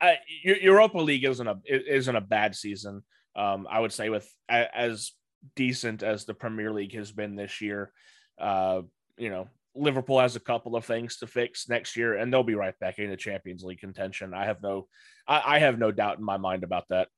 [0.00, 3.04] uh, Europa League isn't a isn't a bad season.
[3.36, 5.12] Um, I would say with as
[5.54, 7.92] decent as the Premier League has been this year,
[8.38, 8.82] uh,
[9.18, 12.54] you know, Liverpool has a couple of things to fix next year, and they'll be
[12.54, 14.34] right back in the Champions League contention.
[14.34, 14.88] I have no,
[15.28, 17.08] I, I have no doubt in my mind about that.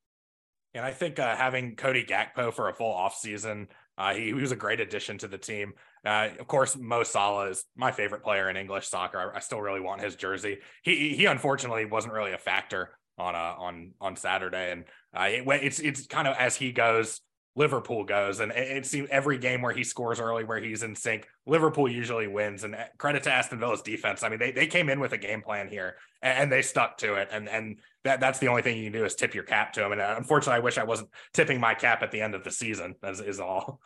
[0.73, 3.67] And I think uh, having Cody Gakpo for a full offseason,
[3.97, 5.73] uh, he, he was a great addition to the team.
[6.05, 9.31] Uh, of course, Mo Salah is my favorite player in English soccer.
[9.33, 10.59] I, I, still really want his jersey.
[10.83, 15.43] He he unfortunately wasn't really a factor on uh, on on Saturday, and uh, it,
[15.63, 17.21] it's it's kind of as he goes,
[17.55, 20.95] Liverpool goes, and it, it seems every game where he scores early, where he's in
[20.95, 22.63] sync, Liverpool usually wins.
[22.63, 24.23] And uh, credit to Aston Villa's defense.
[24.23, 26.97] I mean, they, they came in with a game plan here, and, and they stuck
[26.99, 27.29] to it.
[27.31, 29.85] And and that that's the only thing you can do is tip your cap to
[29.85, 29.91] him.
[29.91, 32.51] And uh, unfortunately, I wish I wasn't tipping my cap at the end of the
[32.51, 32.95] season.
[33.03, 33.81] As is all.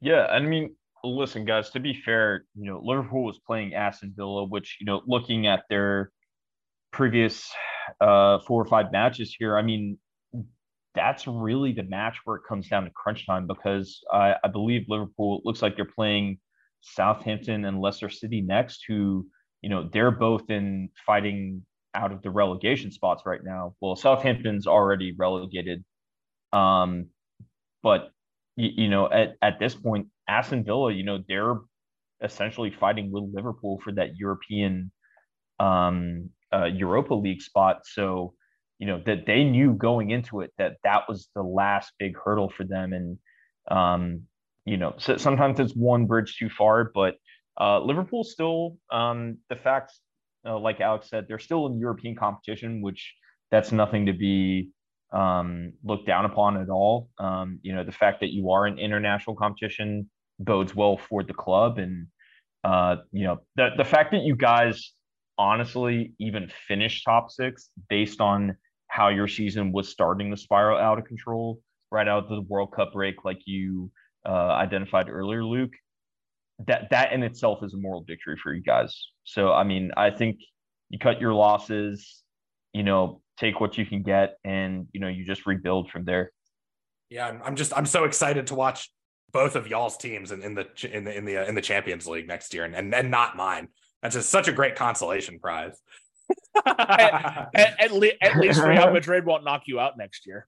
[0.00, 0.74] Yeah, I mean,
[1.04, 1.70] listen, guys.
[1.70, 5.62] To be fair, you know, Liverpool was playing Aston Villa, which you know, looking at
[5.70, 6.10] their
[6.92, 7.50] previous
[8.00, 9.98] uh, four or five matches here, I mean,
[10.94, 14.84] that's really the match where it comes down to crunch time because I, I believe
[14.88, 16.38] Liverpool looks like they're playing
[16.82, 19.26] Southampton and Leicester City next, who,
[19.62, 21.64] you know, they're both in fighting
[21.94, 23.74] out of the relegation spots right now.
[23.80, 25.84] Well, Southampton's already relegated.
[26.52, 27.06] Um,
[27.82, 28.10] but
[28.56, 31.56] you, you know, at, at this point, Aston Villa, you know, they're
[32.22, 34.92] essentially fighting with Liverpool for that European
[35.58, 37.82] um, uh, Europa League spot.
[37.84, 38.34] So,
[38.78, 42.50] you know, that they knew going into it that that was the last big hurdle
[42.50, 42.92] for them.
[42.92, 43.18] And,
[43.70, 44.22] um,
[44.64, 47.16] you know, so sometimes it's one bridge too far, but
[47.60, 49.92] uh, Liverpool still, um, the fact,
[50.46, 53.14] uh, like Alex said, they're still in European competition, which
[53.50, 54.70] that's nothing to be
[55.12, 57.08] um, looked down upon at all.
[57.18, 61.34] Um, you know, the fact that you are in international competition bodes well for the
[61.34, 62.06] club, and
[62.64, 64.92] uh, you know, the the fact that you guys
[65.42, 70.98] honestly even finish top six based on how your season was starting to spiral out
[70.98, 71.58] of control
[71.90, 73.90] right out of the World Cup break, like you
[74.24, 75.72] uh, identified earlier, Luke.
[76.66, 79.08] That that in itself is a moral victory for you guys.
[79.24, 80.38] So I mean, I think
[80.90, 82.22] you cut your losses,
[82.72, 86.30] you know, take what you can get, and you know, you just rebuild from there.
[87.10, 88.90] Yeah, I'm just I'm so excited to watch
[89.32, 92.06] both of y'all's teams in, in the in the in the uh, in the Champions
[92.06, 93.68] League next year, and and, and not mine.
[94.02, 95.78] That's just such a great consolation prize.
[96.66, 100.46] at, at, at, le- at least Real Madrid won't knock you out next year.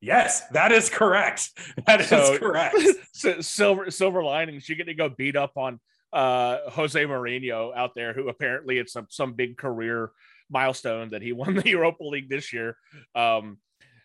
[0.00, 1.50] Yes, that is correct.
[1.86, 2.76] That is so, correct.
[3.14, 4.68] So silver silver linings.
[4.68, 5.80] You get to go beat up on
[6.12, 10.10] uh, Jose Mourinho out there, who apparently it's some some big career
[10.50, 12.76] milestone that he won the Europa League this year.
[13.14, 13.58] Um,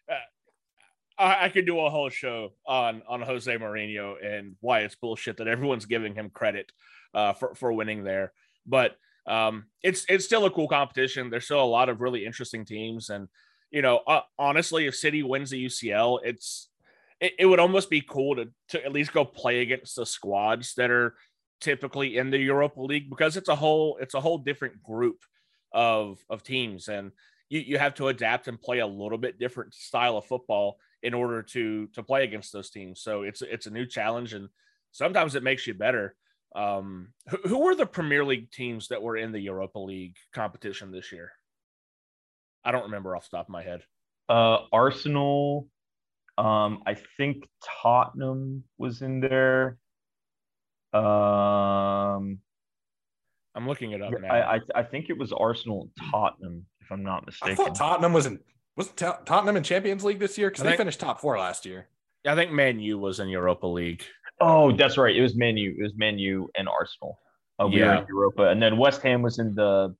[0.10, 0.14] uh,
[1.22, 5.38] I, I, could do a whole show on on Jose Mourinho and why it's bullshit
[5.38, 6.72] that everyone's giving him credit
[7.14, 8.34] uh, for for winning there.
[8.66, 8.96] But
[9.28, 11.30] um, it's it's still a cool competition.
[11.30, 13.28] There's still a lot of really interesting teams, and
[13.72, 16.70] you know, uh, honestly, if City wins the UCL, it's
[17.20, 20.74] it, it would almost be cool to to at least go play against the squads
[20.76, 21.16] that are
[21.62, 25.18] typically in the Europa League because it's a whole it's a whole different group
[25.74, 27.12] of of teams and
[27.50, 31.14] you, you have to adapt and play a little bit different style of football in
[31.14, 33.02] order to to play against those teams.
[33.02, 34.50] So it's it's a new challenge and
[34.92, 36.16] sometimes it makes you better.
[36.56, 40.92] Um, who, who were the Premier League teams that were in the Europa League competition
[40.92, 41.32] this year?
[42.64, 43.82] I don't remember off the top of my head.
[44.28, 45.68] Uh, Arsenal.
[46.38, 47.48] Um, I think
[47.82, 49.78] Tottenham was in there.
[50.94, 52.40] Um,
[53.56, 54.30] I'm looking it up now.
[54.30, 57.54] I, I, I think it was Arsenal Tottenham, if I'm not mistaken.
[57.54, 58.40] I thought Tottenham was in
[58.76, 61.90] was Tottenham in Champions League this year because they think, finished top four last year.
[62.24, 64.06] Yeah, I think Man U was in Europa League.
[64.42, 65.16] Oh, that's right.
[65.16, 65.76] It was Man U.
[65.78, 67.20] It was Man U and Arsenal.
[67.62, 68.06] Uh, we yeah.
[68.08, 69.94] Europa, and then West Ham was in the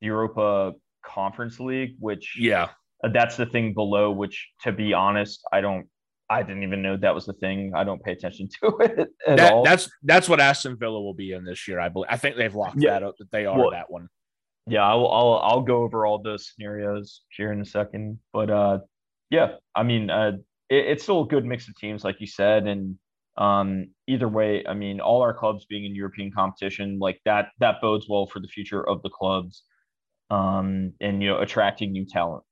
[0.00, 0.72] Europa
[1.04, 2.70] Conference League, which yeah,
[3.04, 4.10] uh, that's the thing below.
[4.10, 5.86] Which, to be honest, I don't.
[6.30, 7.72] I didn't even know that was the thing.
[7.74, 9.62] I don't pay attention to it at that, all.
[9.62, 11.78] That's that's what Aston Villa will be in this year.
[11.78, 12.08] I believe.
[12.10, 12.90] I think they've locked yeah.
[12.90, 14.08] that up that they are well, that one.
[14.66, 18.18] Yeah, I'll, I'll I'll go over all those scenarios here in a second.
[18.32, 18.78] But uh,
[19.30, 20.32] yeah, I mean, uh,
[20.70, 22.98] it, it's still a good mix of teams, like you said, and
[23.36, 27.80] um, either way, I mean, all our clubs being in European competition, like that, that
[27.80, 29.64] bodes well for the future of the clubs,
[30.30, 32.44] um, and you know, attracting new talent.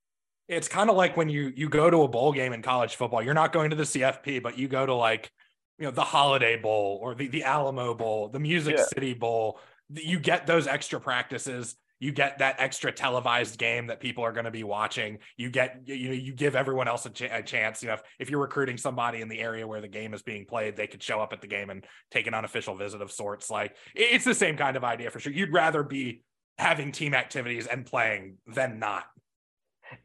[0.49, 3.23] It's kind of like when you you go to a bowl game in college football.
[3.23, 5.31] You're not going to the CFP, but you go to like,
[5.79, 8.85] you know, the Holiday Bowl or the the Alamo Bowl, the Music yeah.
[8.85, 9.61] City Bowl.
[9.89, 14.45] You get those extra practices you get that extra televised game that people are going
[14.45, 15.19] to be watching.
[15.37, 17.81] You get you know you give everyone else a, ch- a, chance.
[17.81, 20.45] You know, if, if you're recruiting somebody in the area where the game is being
[20.45, 23.51] played, they could show up at the game and take an unofficial visit of sorts.
[23.51, 25.33] Like it's the same kind of idea for sure.
[25.33, 26.25] You'd rather be
[26.59, 29.05] having team activities and playing than not.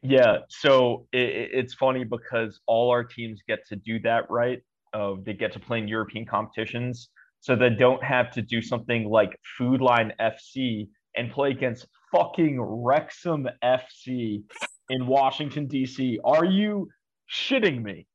[0.00, 4.62] Yeah, so it, it's funny because all our teams get to do that, right?
[4.94, 7.08] Uh, they get to play in European competitions,
[7.40, 10.86] so they don't have to do something like Food Line FC
[11.18, 14.42] and play against fucking Wrexham FC
[14.88, 16.18] in Washington D.C.
[16.24, 16.88] Are you
[17.30, 18.06] shitting me?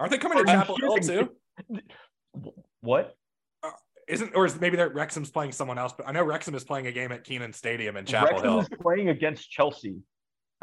[0.00, 1.30] Aren't they coming to Chapel Hill too?
[2.80, 3.16] What?
[3.64, 3.70] Uh,
[4.06, 5.92] isn't or is maybe that Wrexham's playing someone else?
[5.92, 8.60] But I know Wrexham is playing a game at Kenan Stadium in Chapel Wrexham Hill.
[8.60, 9.96] is playing against Chelsea.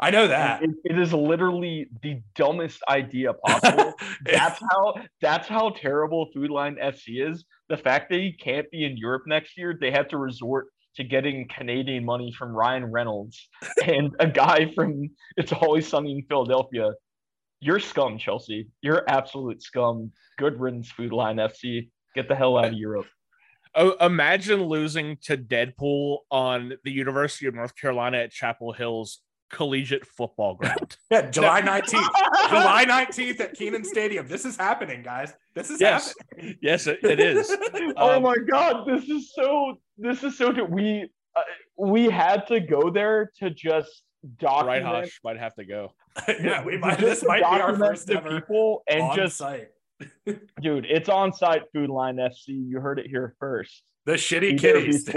[0.00, 0.62] I know that.
[0.62, 3.92] It, it is literally the dumbest idea possible.
[4.24, 7.44] that's how that's how terrible Foodline FC is.
[7.68, 11.04] The fact that he can't be in Europe next year, they have to resort to
[11.04, 13.48] getting Canadian money from Ryan Reynolds
[13.84, 16.92] and a guy from It's Always Sunny in Philadelphia.
[17.60, 18.68] You're scum, Chelsea.
[18.82, 20.12] You're absolute scum.
[20.38, 21.88] Good riddance, Food Line FC.
[22.14, 23.06] Get the hell out of Europe.
[24.00, 29.20] Imagine losing to Deadpool on the University of North Carolina at Chapel Hills
[29.50, 30.96] collegiate football ground.
[31.10, 32.08] yeah, July 19th.
[32.48, 34.26] July 19th at Kenan Stadium.
[34.26, 35.32] This is happening, guys.
[35.54, 36.14] This is yes.
[36.30, 36.56] happening.
[36.60, 37.54] Yes, it, it is.
[37.96, 40.70] oh um, my god, this is so this is so good.
[40.70, 41.42] We uh,
[41.76, 44.02] we had to go there to just
[44.38, 44.66] document.
[44.66, 45.92] Right, document Haash might have to go.
[46.28, 46.98] yeah, we might.
[46.98, 49.68] This might be our first ever people and on just site.
[50.60, 52.48] dude, it's on site food line FC.
[52.48, 53.82] You heard it here first.
[54.04, 55.08] The shitty kitties.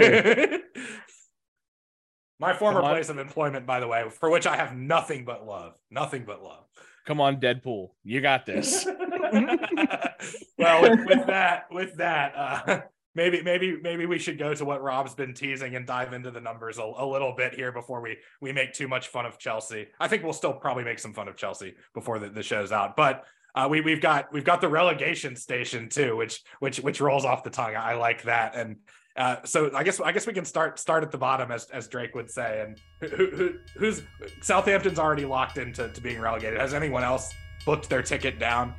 [2.40, 2.54] Be there.
[2.54, 2.70] dude.
[2.70, 5.74] My former place of employment, by the way, for which I have nothing but love.
[5.90, 6.64] Nothing but love.
[7.06, 7.90] Come on, Deadpool.
[8.04, 8.86] You got this.
[10.58, 12.80] well, with, with that, with that, uh,
[13.14, 16.40] maybe, maybe, maybe we should go to what Rob's been teasing and dive into the
[16.40, 19.88] numbers a, a little bit here before we we make too much fun of Chelsea.
[19.98, 22.96] I think we'll still probably make some fun of Chelsea before the, the show's out,
[22.96, 23.24] but.
[23.52, 27.42] Uh, we we've got we've got the relegation station too, which which which rolls off
[27.42, 27.74] the tongue.
[27.74, 28.76] I like that, and
[29.16, 31.88] uh, so I guess I guess we can start start at the bottom as as
[31.88, 32.62] Drake would say.
[32.62, 32.80] And
[33.10, 34.02] who, who who's
[34.40, 36.60] Southampton's already locked into to being relegated.
[36.60, 37.32] Has anyone else
[37.66, 38.74] booked their ticket down?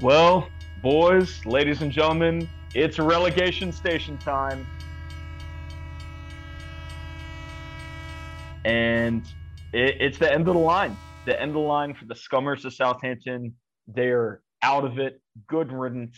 [0.00, 0.48] Well,
[0.80, 4.66] boys, ladies and gentlemen, it's relegation station time.
[8.64, 9.24] And
[9.72, 10.96] it, it's the end of the line.
[11.26, 13.54] The end of the line for the Scummers of Southampton.
[13.86, 15.20] They're out of it.
[15.48, 16.16] Good riddance.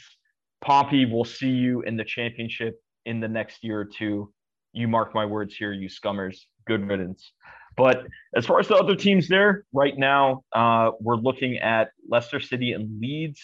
[0.63, 4.33] Pompey will see you in the championship in the next year or two.
[4.73, 6.47] You mark my words here, you Scummers.
[6.67, 7.33] Good riddance.
[7.77, 12.41] But as far as the other teams there, right now, uh, we're looking at Leicester
[12.41, 13.41] City and Leeds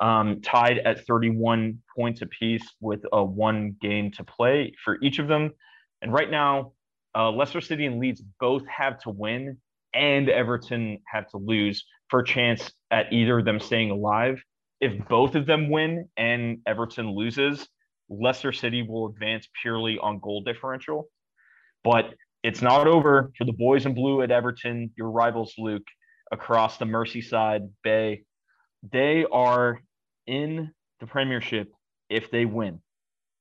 [0.00, 5.28] um, tied at 31 points apiece with a one game to play for each of
[5.28, 5.50] them.
[6.02, 6.72] And right now,
[7.14, 9.56] uh, Leicester City and Leeds both have to win,
[9.94, 14.42] and Everton have to lose for a chance at either of them staying alive.
[14.80, 17.66] If both of them win and Everton loses,
[18.08, 21.08] Leicester City will advance purely on goal differential.
[21.82, 25.86] But it's not over for the boys in blue at Everton, your rivals, Luke,
[26.30, 28.24] across the Merseyside Bay.
[28.92, 29.80] They are
[30.26, 30.70] in
[31.00, 31.72] the Premiership
[32.08, 32.80] if they win.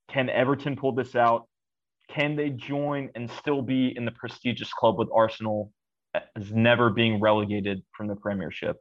[0.09, 1.47] Can Everton pull this out?
[2.09, 5.71] Can they join and still be in the prestigious club with Arsenal
[6.13, 8.77] uh, as never being relegated from the Premiership?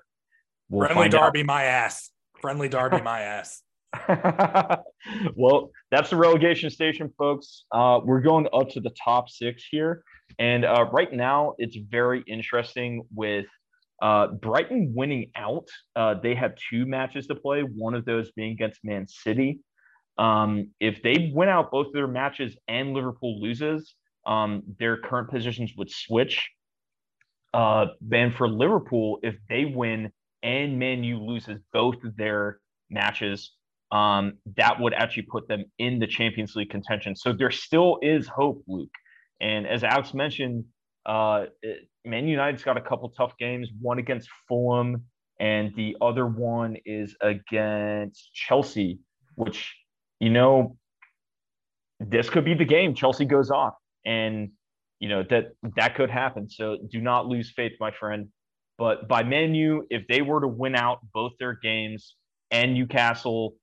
[0.69, 1.27] We'll Friendly find out.
[1.27, 2.11] Derby, my ass.
[2.45, 3.63] Friendly Derby, my ass.
[5.35, 7.65] well, that's the relegation station, folks.
[7.73, 10.05] Uh, we're going up to the top six here.
[10.39, 13.47] And uh, right now, it's very interesting with
[14.03, 15.67] uh, Brighton winning out.
[15.97, 19.61] Uh, they have two matches to play, one of those being against Man City.
[20.19, 23.95] Um, if they win out both of their matches and Liverpool loses,
[24.27, 26.47] um, their current positions would switch.
[27.55, 30.13] Uh, then for Liverpool, if they win
[30.45, 33.53] and Man U loses both of their matches,
[33.91, 37.17] um, that would actually put them in the Champions League contention.
[37.17, 38.95] So there still is hope, Luke.
[39.41, 40.65] And as Alex mentioned,
[41.07, 41.47] uh,
[42.05, 45.05] Man United's got a couple tough games, one against Fulham,
[45.41, 48.99] and the other one is against Chelsea,
[49.35, 49.75] which,
[50.21, 50.77] you know,
[52.01, 52.95] this could be the game.
[52.95, 53.75] Chelsea goes off,
[54.05, 54.51] and,
[55.01, 56.49] you know, that that could happen.
[56.49, 58.29] So do not lose faith, my friend.
[58.79, 62.17] But by Man U, if they were to win out both their games
[62.51, 63.55] and Newcastle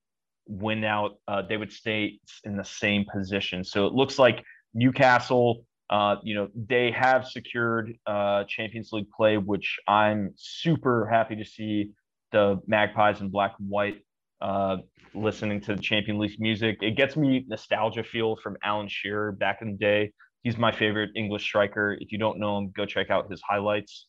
[0.47, 3.63] win out, uh, they would stay in the same position.
[3.63, 4.43] So it looks like
[4.73, 11.35] Newcastle, uh, you know, they have secured uh, Champions League play, which I'm super happy
[11.35, 11.91] to see
[12.31, 14.01] the Magpies in black and white
[14.41, 14.77] uh,
[15.13, 16.77] listening to the Champion League music.
[16.81, 20.13] It gets me nostalgia feel from Alan Shearer back in the day.
[20.43, 21.97] He's my favorite English striker.
[21.99, 24.07] If you don't know him, go check out his highlights.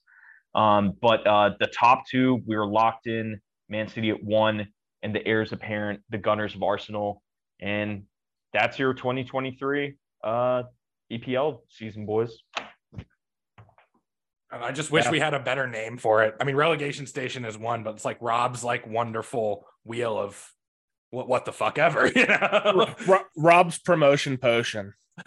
[0.54, 4.68] Um, but uh, the top two, we were locked in Man City at one,
[5.02, 7.22] and the heirs apparent, the Gunners of Arsenal.
[7.60, 8.04] And
[8.52, 9.94] that's your 2023
[10.24, 10.62] uh,
[11.10, 12.36] EPL season, boys.
[14.52, 15.10] And I just wish Yeah.
[15.10, 16.34] we had a better name for it.
[16.38, 20.52] I mean, relegation station is one, but it's like Rob's like wonderful wheel of
[21.10, 22.94] what what the fuck ever, you know.
[23.36, 24.92] Rob's promotion potion.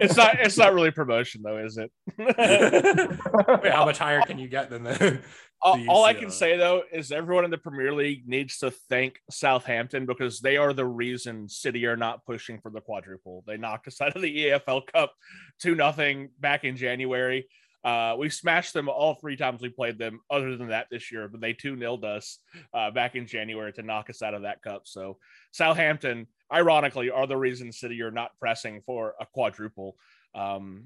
[0.00, 0.40] It's not.
[0.40, 1.90] It's not really promotion though, is it?
[2.18, 5.20] Wait, how much higher can you get than the?
[5.62, 9.20] all, all I can say though is everyone in the Premier League needs to thank
[9.30, 13.44] Southampton because they are the reason City are not pushing for the quadruple.
[13.46, 15.12] They knocked us out of the EFL Cup
[15.60, 17.46] two nothing back in January.
[17.82, 20.20] Uh, we smashed them all three times we played them.
[20.30, 22.38] Other than that, this year, but they two nilled us
[22.74, 24.82] uh, back in January to knock us out of that cup.
[24.84, 25.18] So
[25.52, 29.96] Southampton, ironically, are the reason City are not pressing for a quadruple.
[30.34, 30.84] Um,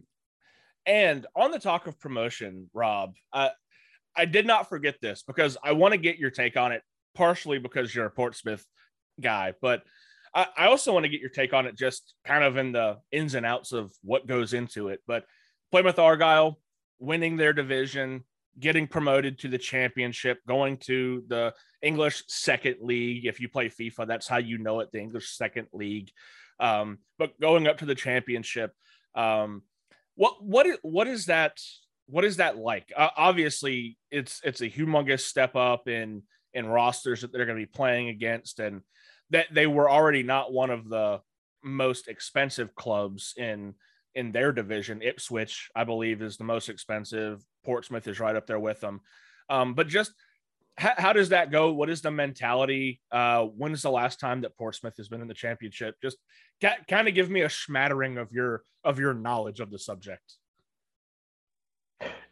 [0.86, 3.50] and on the talk of promotion, Rob, uh,
[4.16, 6.82] I did not forget this because I want to get your take on it,
[7.14, 8.64] partially because you're a Portsmouth
[9.20, 9.82] guy, but
[10.34, 12.98] I, I also want to get your take on it just kind of in the
[13.12, 15.00] ins and outs of what goes into it.
[15.06, 15.24] But
[15.70, 16.58] Plymouth Argyle
[16.98, 18.24] winning their division,
[18.58, 21.52] getting promoted to the championship, going to the
[21.82, 23.26] English second league.
[23.26, 26.10] If you play FIFA, that's how you know it, the English second league.
[26.60, 28.72] Um, but going up to the championship,
[29.14, 29.62] um,
[30.14, 31.58] what what what is that?
[32.06, 32.92] What is that like?
[32.96, 37.66] Uh, obviously, it's it's a humongous step up in in rosters that they're going to
[37.66, 38.82] be playing against, and
[39.30, 41.20] that they were already not one of the
[41.62, 43.74] most expensive clubs in
[44.14, 45.02] in their division.
[45.02, 47.44] Ipswich, I believe, is the most expensive.
[47.64, 49.00] Portsmouth is right up there with them.
[49.48, 50.12] Um, but just
[50.76, 51.72] how, how, does that go?
[51.72, 53.00] What is the mentality?
[53.10, 55.96] Uh, when is the last time that Portsmouth has been in the championship?
[56.02, 56.16] Just
[56.60, 60.34] ca- kind of give me a smattering of your of your knowledge of the subject.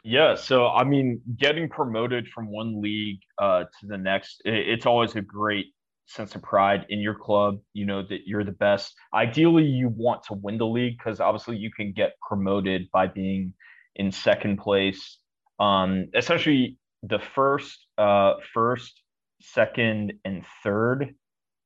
[0.03, 4.85] Yeah, so I mean, getting promoted from one league uh, to the next, it, it's
[4.85, 5.67] always a great
[6.05, 7.59] sense of pride in your club.
[7.73, 8.93] You know that you're the best.
[9.13, 13.53] Ideally, you want to win the league because obviously you can get promoted by being
[13.95, 15.19] in second place.
[15.59, 19.01] Um, essentially, the first, uh, first,
[19.41, 21.15] second, and third,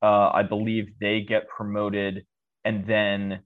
[0.01, 2.25] uh, I believe they get promoted,
[2.65, 3.41] and then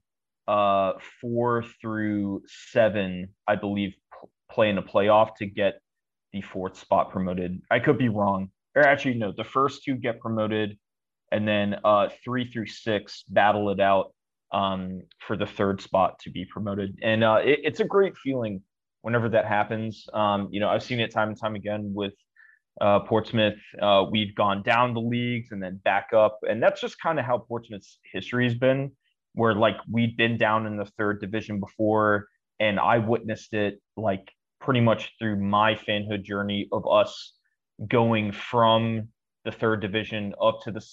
[0.48, 5.80] uh, four through seven, I believe, p- play in a playoff to get
[6.32, 7.60] the fourth spot promoted.
[7.70, 8.50] I could be wrong.
[8.74, 10.78] Or actually, no, the first two get promoted,
[11.30, 14.14] and then uh, three through six battle it out
[14.50, 16.98] um, for the third spot to be promoted.
[17.02, 18.62] And uh, it, it's a great feeling
[19.02, 20.06] whenever that happens.
[20.14, 22.14] Um, you know, I've seen it time and time again with
[22.80, 23.58] uh, Portsmouth.
[23.80, 27.24] Uh, we've gone down the leagues and then back up, and that's just kind of
[27.24, 28.92] how Portsmouth's history has been.
[29.34, 32.26] Where like we've been down in the third division before,
[32.60, 34.30] and I witnessed it like
[34.60, 37.32] pretty much through my fanhood journey of us
[37.88, 39.08] going from
[39.44, 40.86] the third division up to the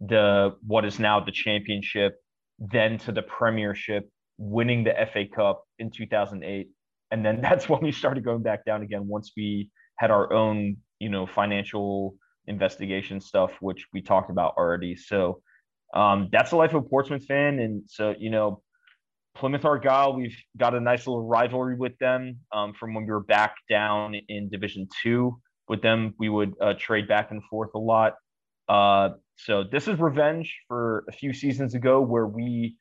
[0.00, 2.16] the what is now the championship,
[2.58, 6.68] then to the premiership, winning the FA Cup in 2008
[7.10, 10.76] and then that's when we started going back down again once we had our own
[10.98, 14.96] you know financial investigation stuff which we talked about already.
[14.96, 15.42] So
[15.94, 17.58] um, that's the life of a portsmouth fan.
[17.58, 18.62] And so you know
[19.34, 22.38] plymouth argyle we've got a nice little rivalry with them.
[22.52, 25.38] Um, from when we were back down in division two
[25.68, 28.14] with them we would uh, trade back and forth a lot.
[28.68, 32.76] Uh, so this is revenge for a few seasons ago where we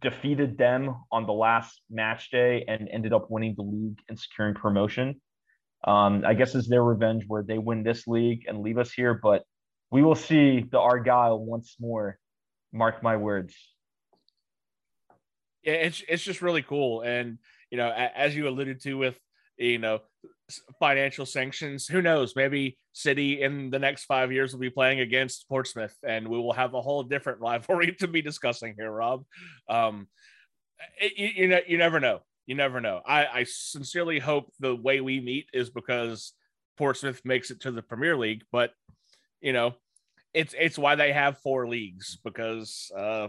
[0.00, 4.54] defeated them on the last match day and ended up winning the league and securing
[4.54, 5.20] promotion.
[5.84, 9.14] Um, I guess it's their revenge where they win this league and leave us here,
[9.14, 9.44] but
[9.90, 12.18] we will see the Argyle once more.
[12.72, 13.54] Mark my words.
[15.62, 17.38] Yeah, it's it's just really cool, and
[17.70, 19.18] you know, as you alluded to with
[19.58, 20.00] you know
[20.80, 21.86] financial sanctions.
[21.86, 22.34] Who knows?
[22.34, 26.52] Maybe City in the next five years will be playing against Portsmouth, and we will
[26.52, 29.24] have a whole different rivalry to be discussing here, Rob.
[29.68, 30.08] Um,
[31.00, 32.20] it, you, you know, you never know.
[32.46, 33.02] You never know.
[33.06, 36.32] I, I sincerely hope the way we meet is because
[36.78, 38.72] Portsmouth makes it to the Premier League, but
[39.40, 39.74] you know,
[40.32, 43.28] it's it's why they have four leagues because uh,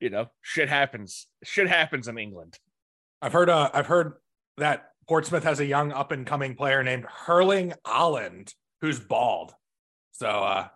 [0.00, 1.26] you know, shit happens.
[1.42, 2.58] Shit happens in England.
[3.20, 4.14] I've heard uh I've heard
[4.58, 9.52] that Portsmouth has a young up and coming player named Hurling Holland, who's bald.
[10.12, 10.68] So uh,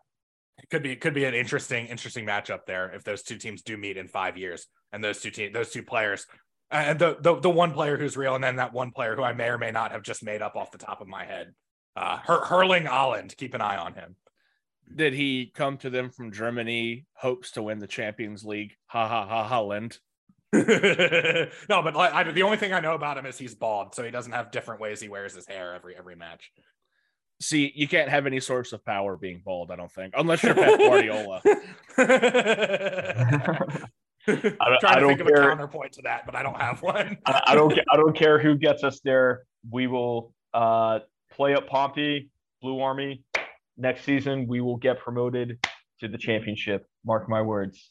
[0.59, 3.62] it could be it could be an interesting interesting matchup there if those two teams
[3.62, 6.26] do meet in five years and those two teams those two players
[6.70, 9.33] and the, the the one player who's real and then that one player who I
[9.33, 11.55] may or may not have just made up off the top of my head.
[11.97, 14.16] Uh, Her- Erling Haaland, keep an eye on him.
[14.95, 17.07] Did he come to them from Germany?
[17.14, 18.74] Hopes to win the Champions League.
[18.87, 19.99] Ha ha ha Haaland.
[20.53, 24.03] no, but like, I, the only thing I know about him is he's bald, so
[24.03, 26.51] he doesn't have different ways he wears his hair every every match.
[27.40, 30.55] See, you can't have any source of power being bald, I don't think, unless you're
[30.55, 31.42] Pep Guardiola.
[34.28, 35.36] I don't, trying to think care.
[35.36, 37.18] of a counterpoint to that, but I don't have one.
[37.24, 37.72] I, I, don't.
[37.90, 39.44] I don't care who gets us there.
[39.70, 42.30] We will uh, play up Pompey,
[42.61, 43.22] Blue Army.
[43.76, 45.59] Next season, we will get promoted
[46.01, 46.86] to the championship.
[47.05, 47.90] Mark my words.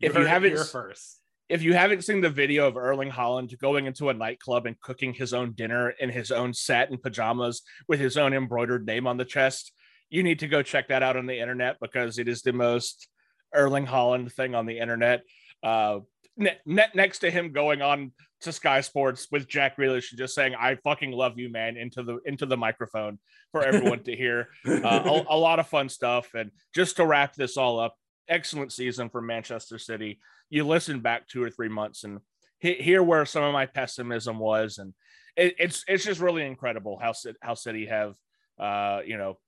[0.00, 3.86] If you, you haven't first, if you haven't seen the video of Erling Haaland going
[3.86, 8.16] into a nightclub and cooking his own dinner in his own satin pajamas with his
[8.16, 9.72] own embroidered name on the chest,
[10.10, 13.08] you need to go check that out on the internet because it is the most
[13.54, 15.22] Erling Haaland thing on the internet.
[15.62, 16.00] Uh,
[16.36, 20.54] ne- next to him going on to Sky Sports with Jack Grealish and just saying
[20.58, 23.18] "I fucking love you, man" into the into the microphone
[23.52, 24.48] for everyone to hear.
[24.66, 27.96] Uh, a, a lot of fun stuff, and just to wrap this all up,
[28.28, 30.18] excellent season for Manchester City
[30.48, 32.20] you listen back two or three months and
[32.58, 34.94] hear where some of my pessimism was, and
[35.36, 38.14] it, it's it's just really incredible how how City have
[38.58, 39.38] uh, you know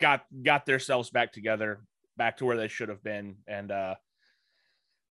[0.00, 1.80] got got themselves back together,
[2.16, 3.94] back to where they should have been, and uh,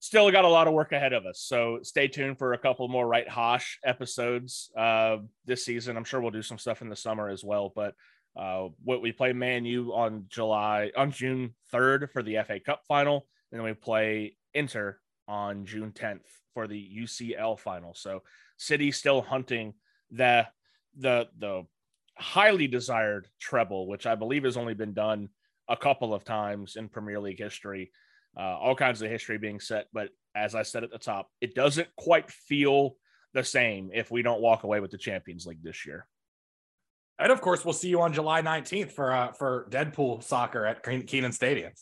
[0.00, 1.40] still got a lot of work ahead of us.
[1.40, 5.96] So stay tuned for a couple more right Haash episodes uh, this season.
[5.96, 7.94] I'm sure we'll do some stuff in the summer as well, but.
[8.36, 13.26] Uh, we play Man U on July on June 3rd for the FA Cup final,
[13.50, 16.20] and then we play Inter on June 10th
[16.52, 17.94] for the UCL final.
[17.94, 18.22] So
[18.58, 19.74] City still hunting
[20.10, 20.46] the
[20.98, 21.66] the the
[22.18, 25.28] highly desired treble, which I believe has only been done
[25.68, 27.92] a couple of times in Premier League history.
[28.38, 31.54] Uh, all kinds of history being set, but as I said at the top, it
[31.54, 32.96] doesn't quite feel
[33.32, 36.06] the same if we don't walk away with the Champions League this year.
[37.18, 40.82] And of course, we'll see you on July 19th for uh, for Deadpool soccer at
[40.82, 41.72] Kenan Stadium.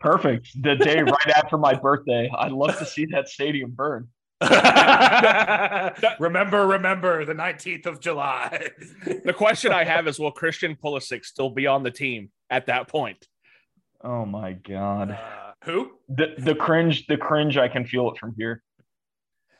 [0.00, 0.62] Perfect.
[0.62, 2.30] The day right after my birthday.
[2.36, 4.08] I'd love to see that stadium burn.
[6.18, 8.68] remember, remember the 19th of July.
[9.24, 12.88] the question I have is will Christian Pulisic still be on the team at that
[12.88, 13.28] point?
[14.02, 15.12] Oh my god.
[15.12, 15.92] Uh, who?
[16.08, 18.64] The the cringe, the cringe, I can feel it from here.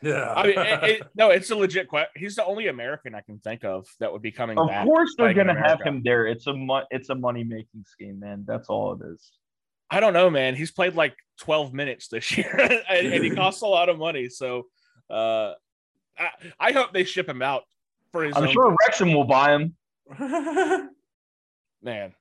[0.02, 0.32] Yeah.
[0.34, 2.10] I mean, it, it, no, it's a legit question.
[2.16, 4.82] He's the only American I can think of that would be coming of back.
[4.82, 6.26] Of course, they're going to have him there.
[6.26, 8.44] It's a mo- it's a money making scheme, man.
[8.46, 9.32] That's all it is.
[9.90, 10.56] I don't know, man.
[10.56, 14.28] He's played like 12 minutes this year, and, and, he costs a lot of money.
[14.28, 14.66] So,
[15.10, 15.52] uh,
[16.18, 16.28] I,
[16.58, 17.62] I, hope they ship him out
[18.10, 18.36] for his.
[18.36, 18.76] I'm sure game.
[18.80, 19.76] Wrexham will buy him.
[21.82, 22.14] man,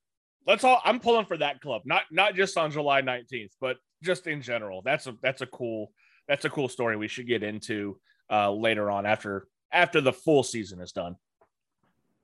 [0.45, 0.81] let's all.
[0.83, 4.81] I'm pulling for that club, not not just on July 19th, but just in general.
[4.83, 5.91] That's a that's a cool
[6.31, 7.99] that's a cool story we should get into
[8.31, 11.17] uh, later on after after the full season is done.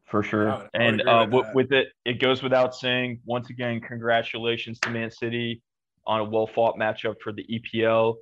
[0.06, 3.20] For sure, would, and uh, with, with, it, it goes without saying.
[3.26, 5.62] Once again, congratulations to Man City
[6.06, 8.16] on a well fought matchup for the EPL,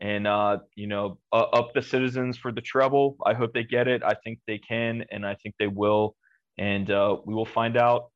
[0.00, 3.16] and uh, you know, uh, up the citizens for the treble.
[3.24, 4.02] I hope they get it.
[4.02, 6.16] I think they can, and I think they will,
[6.58, 8.10] and uh, we will find out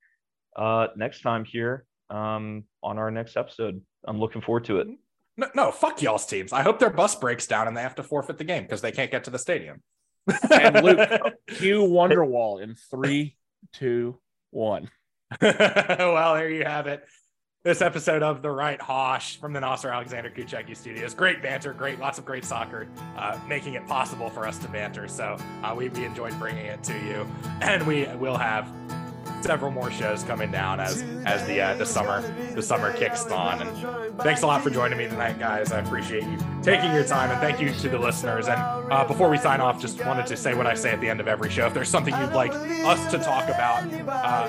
[0.56, 3.80] uh, next time here um, on our next episode.
[4.04, 4.88] I'm looking forward to it.
[5.42, 6.52] No, no, fuck y'all's teams.
[6.52, 8.92] I hope their bus breaks down and they have to forfeit the game because they
[8.92, 9.82] can't get to the stadium.
[10.52, 11.00] and Luke,
[11.48, 13.36] cue Wonderwall in three,
[13.72, 14.20] two,
[14.52, 14.88] one.
[15.40, 17.02] well, there you have it.
[17.64, 21.12] This episode of The Right Haash from the Nasser Alexander Kucheki Studios.
[21.12, 25.08] Great banter, great, lots of great soccer, uh, making it possible for us to banter.
[25.08, 27.26] So uh, we, we enjoyed bringing it to you.
[27.60, 28.72] And we will have
[29.42, 32.22] several more shows coming down as as the uh, the summer
[32.54, 33.62] the summer kicks on.
[33.62, 35.72] And thanks a lot for joining me tonight, guys.
[35.72, 38.48] I appreciate you taking your time, and thank you to the listeners.
[38.48, 38.60] And
[38.92, 41.20] uh, before we sign off, just wanted to say what I say at the end
[41.20, 41.66] of every show.
[41.66, 43.92] If there's something you'd like us to talk about.
[44.08, 44.48] Uh,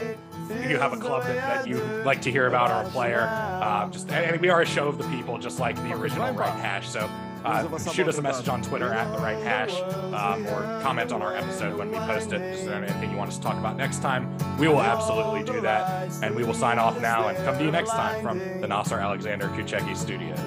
[0.50, 3.22] if you have a club that, that you like to hear about or a player,
[3.22, 6.52] uh, just and we are a show of the people, just like the original Right
[6.62, 6.86] Haash.
[6.86, 7.10] So
[7.46, 9.74] uh, shoot us a message on Twitter at the right haash
[10.14, 12.42] um, or comment on our episode when we post it.
[12.42, 14.36] Is there anything you want us to talk about next time?
[14.58, 16.12] We will absolutely do that.
[16.22, 19.00] And we will sign off now and come to you next time from the Nasser
[19.00, 20.40] Alexander Kucheki Studios.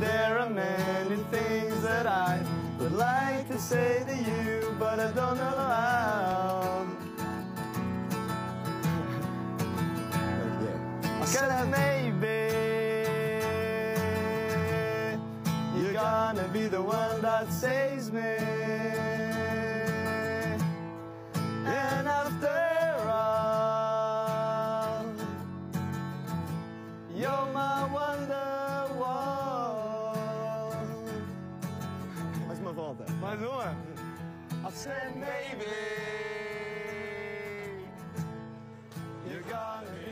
[0.00, 2.40] There are many things that I
[2.78, 6.86] would like to say to you, but I don't know how.
[11.70, 12.57] Maybe
[16.28, 18.20] time and be the one that saves me.
[21.64, 23.54] And after all,
[27.16, 30.16] you're my wonder wall.
[32.46, 33.04] Mais uma volta.
[33.20, 33.76] Mais uma.
[34.66, 35.64] I said baby,
[39.30, 40.07] you got gonna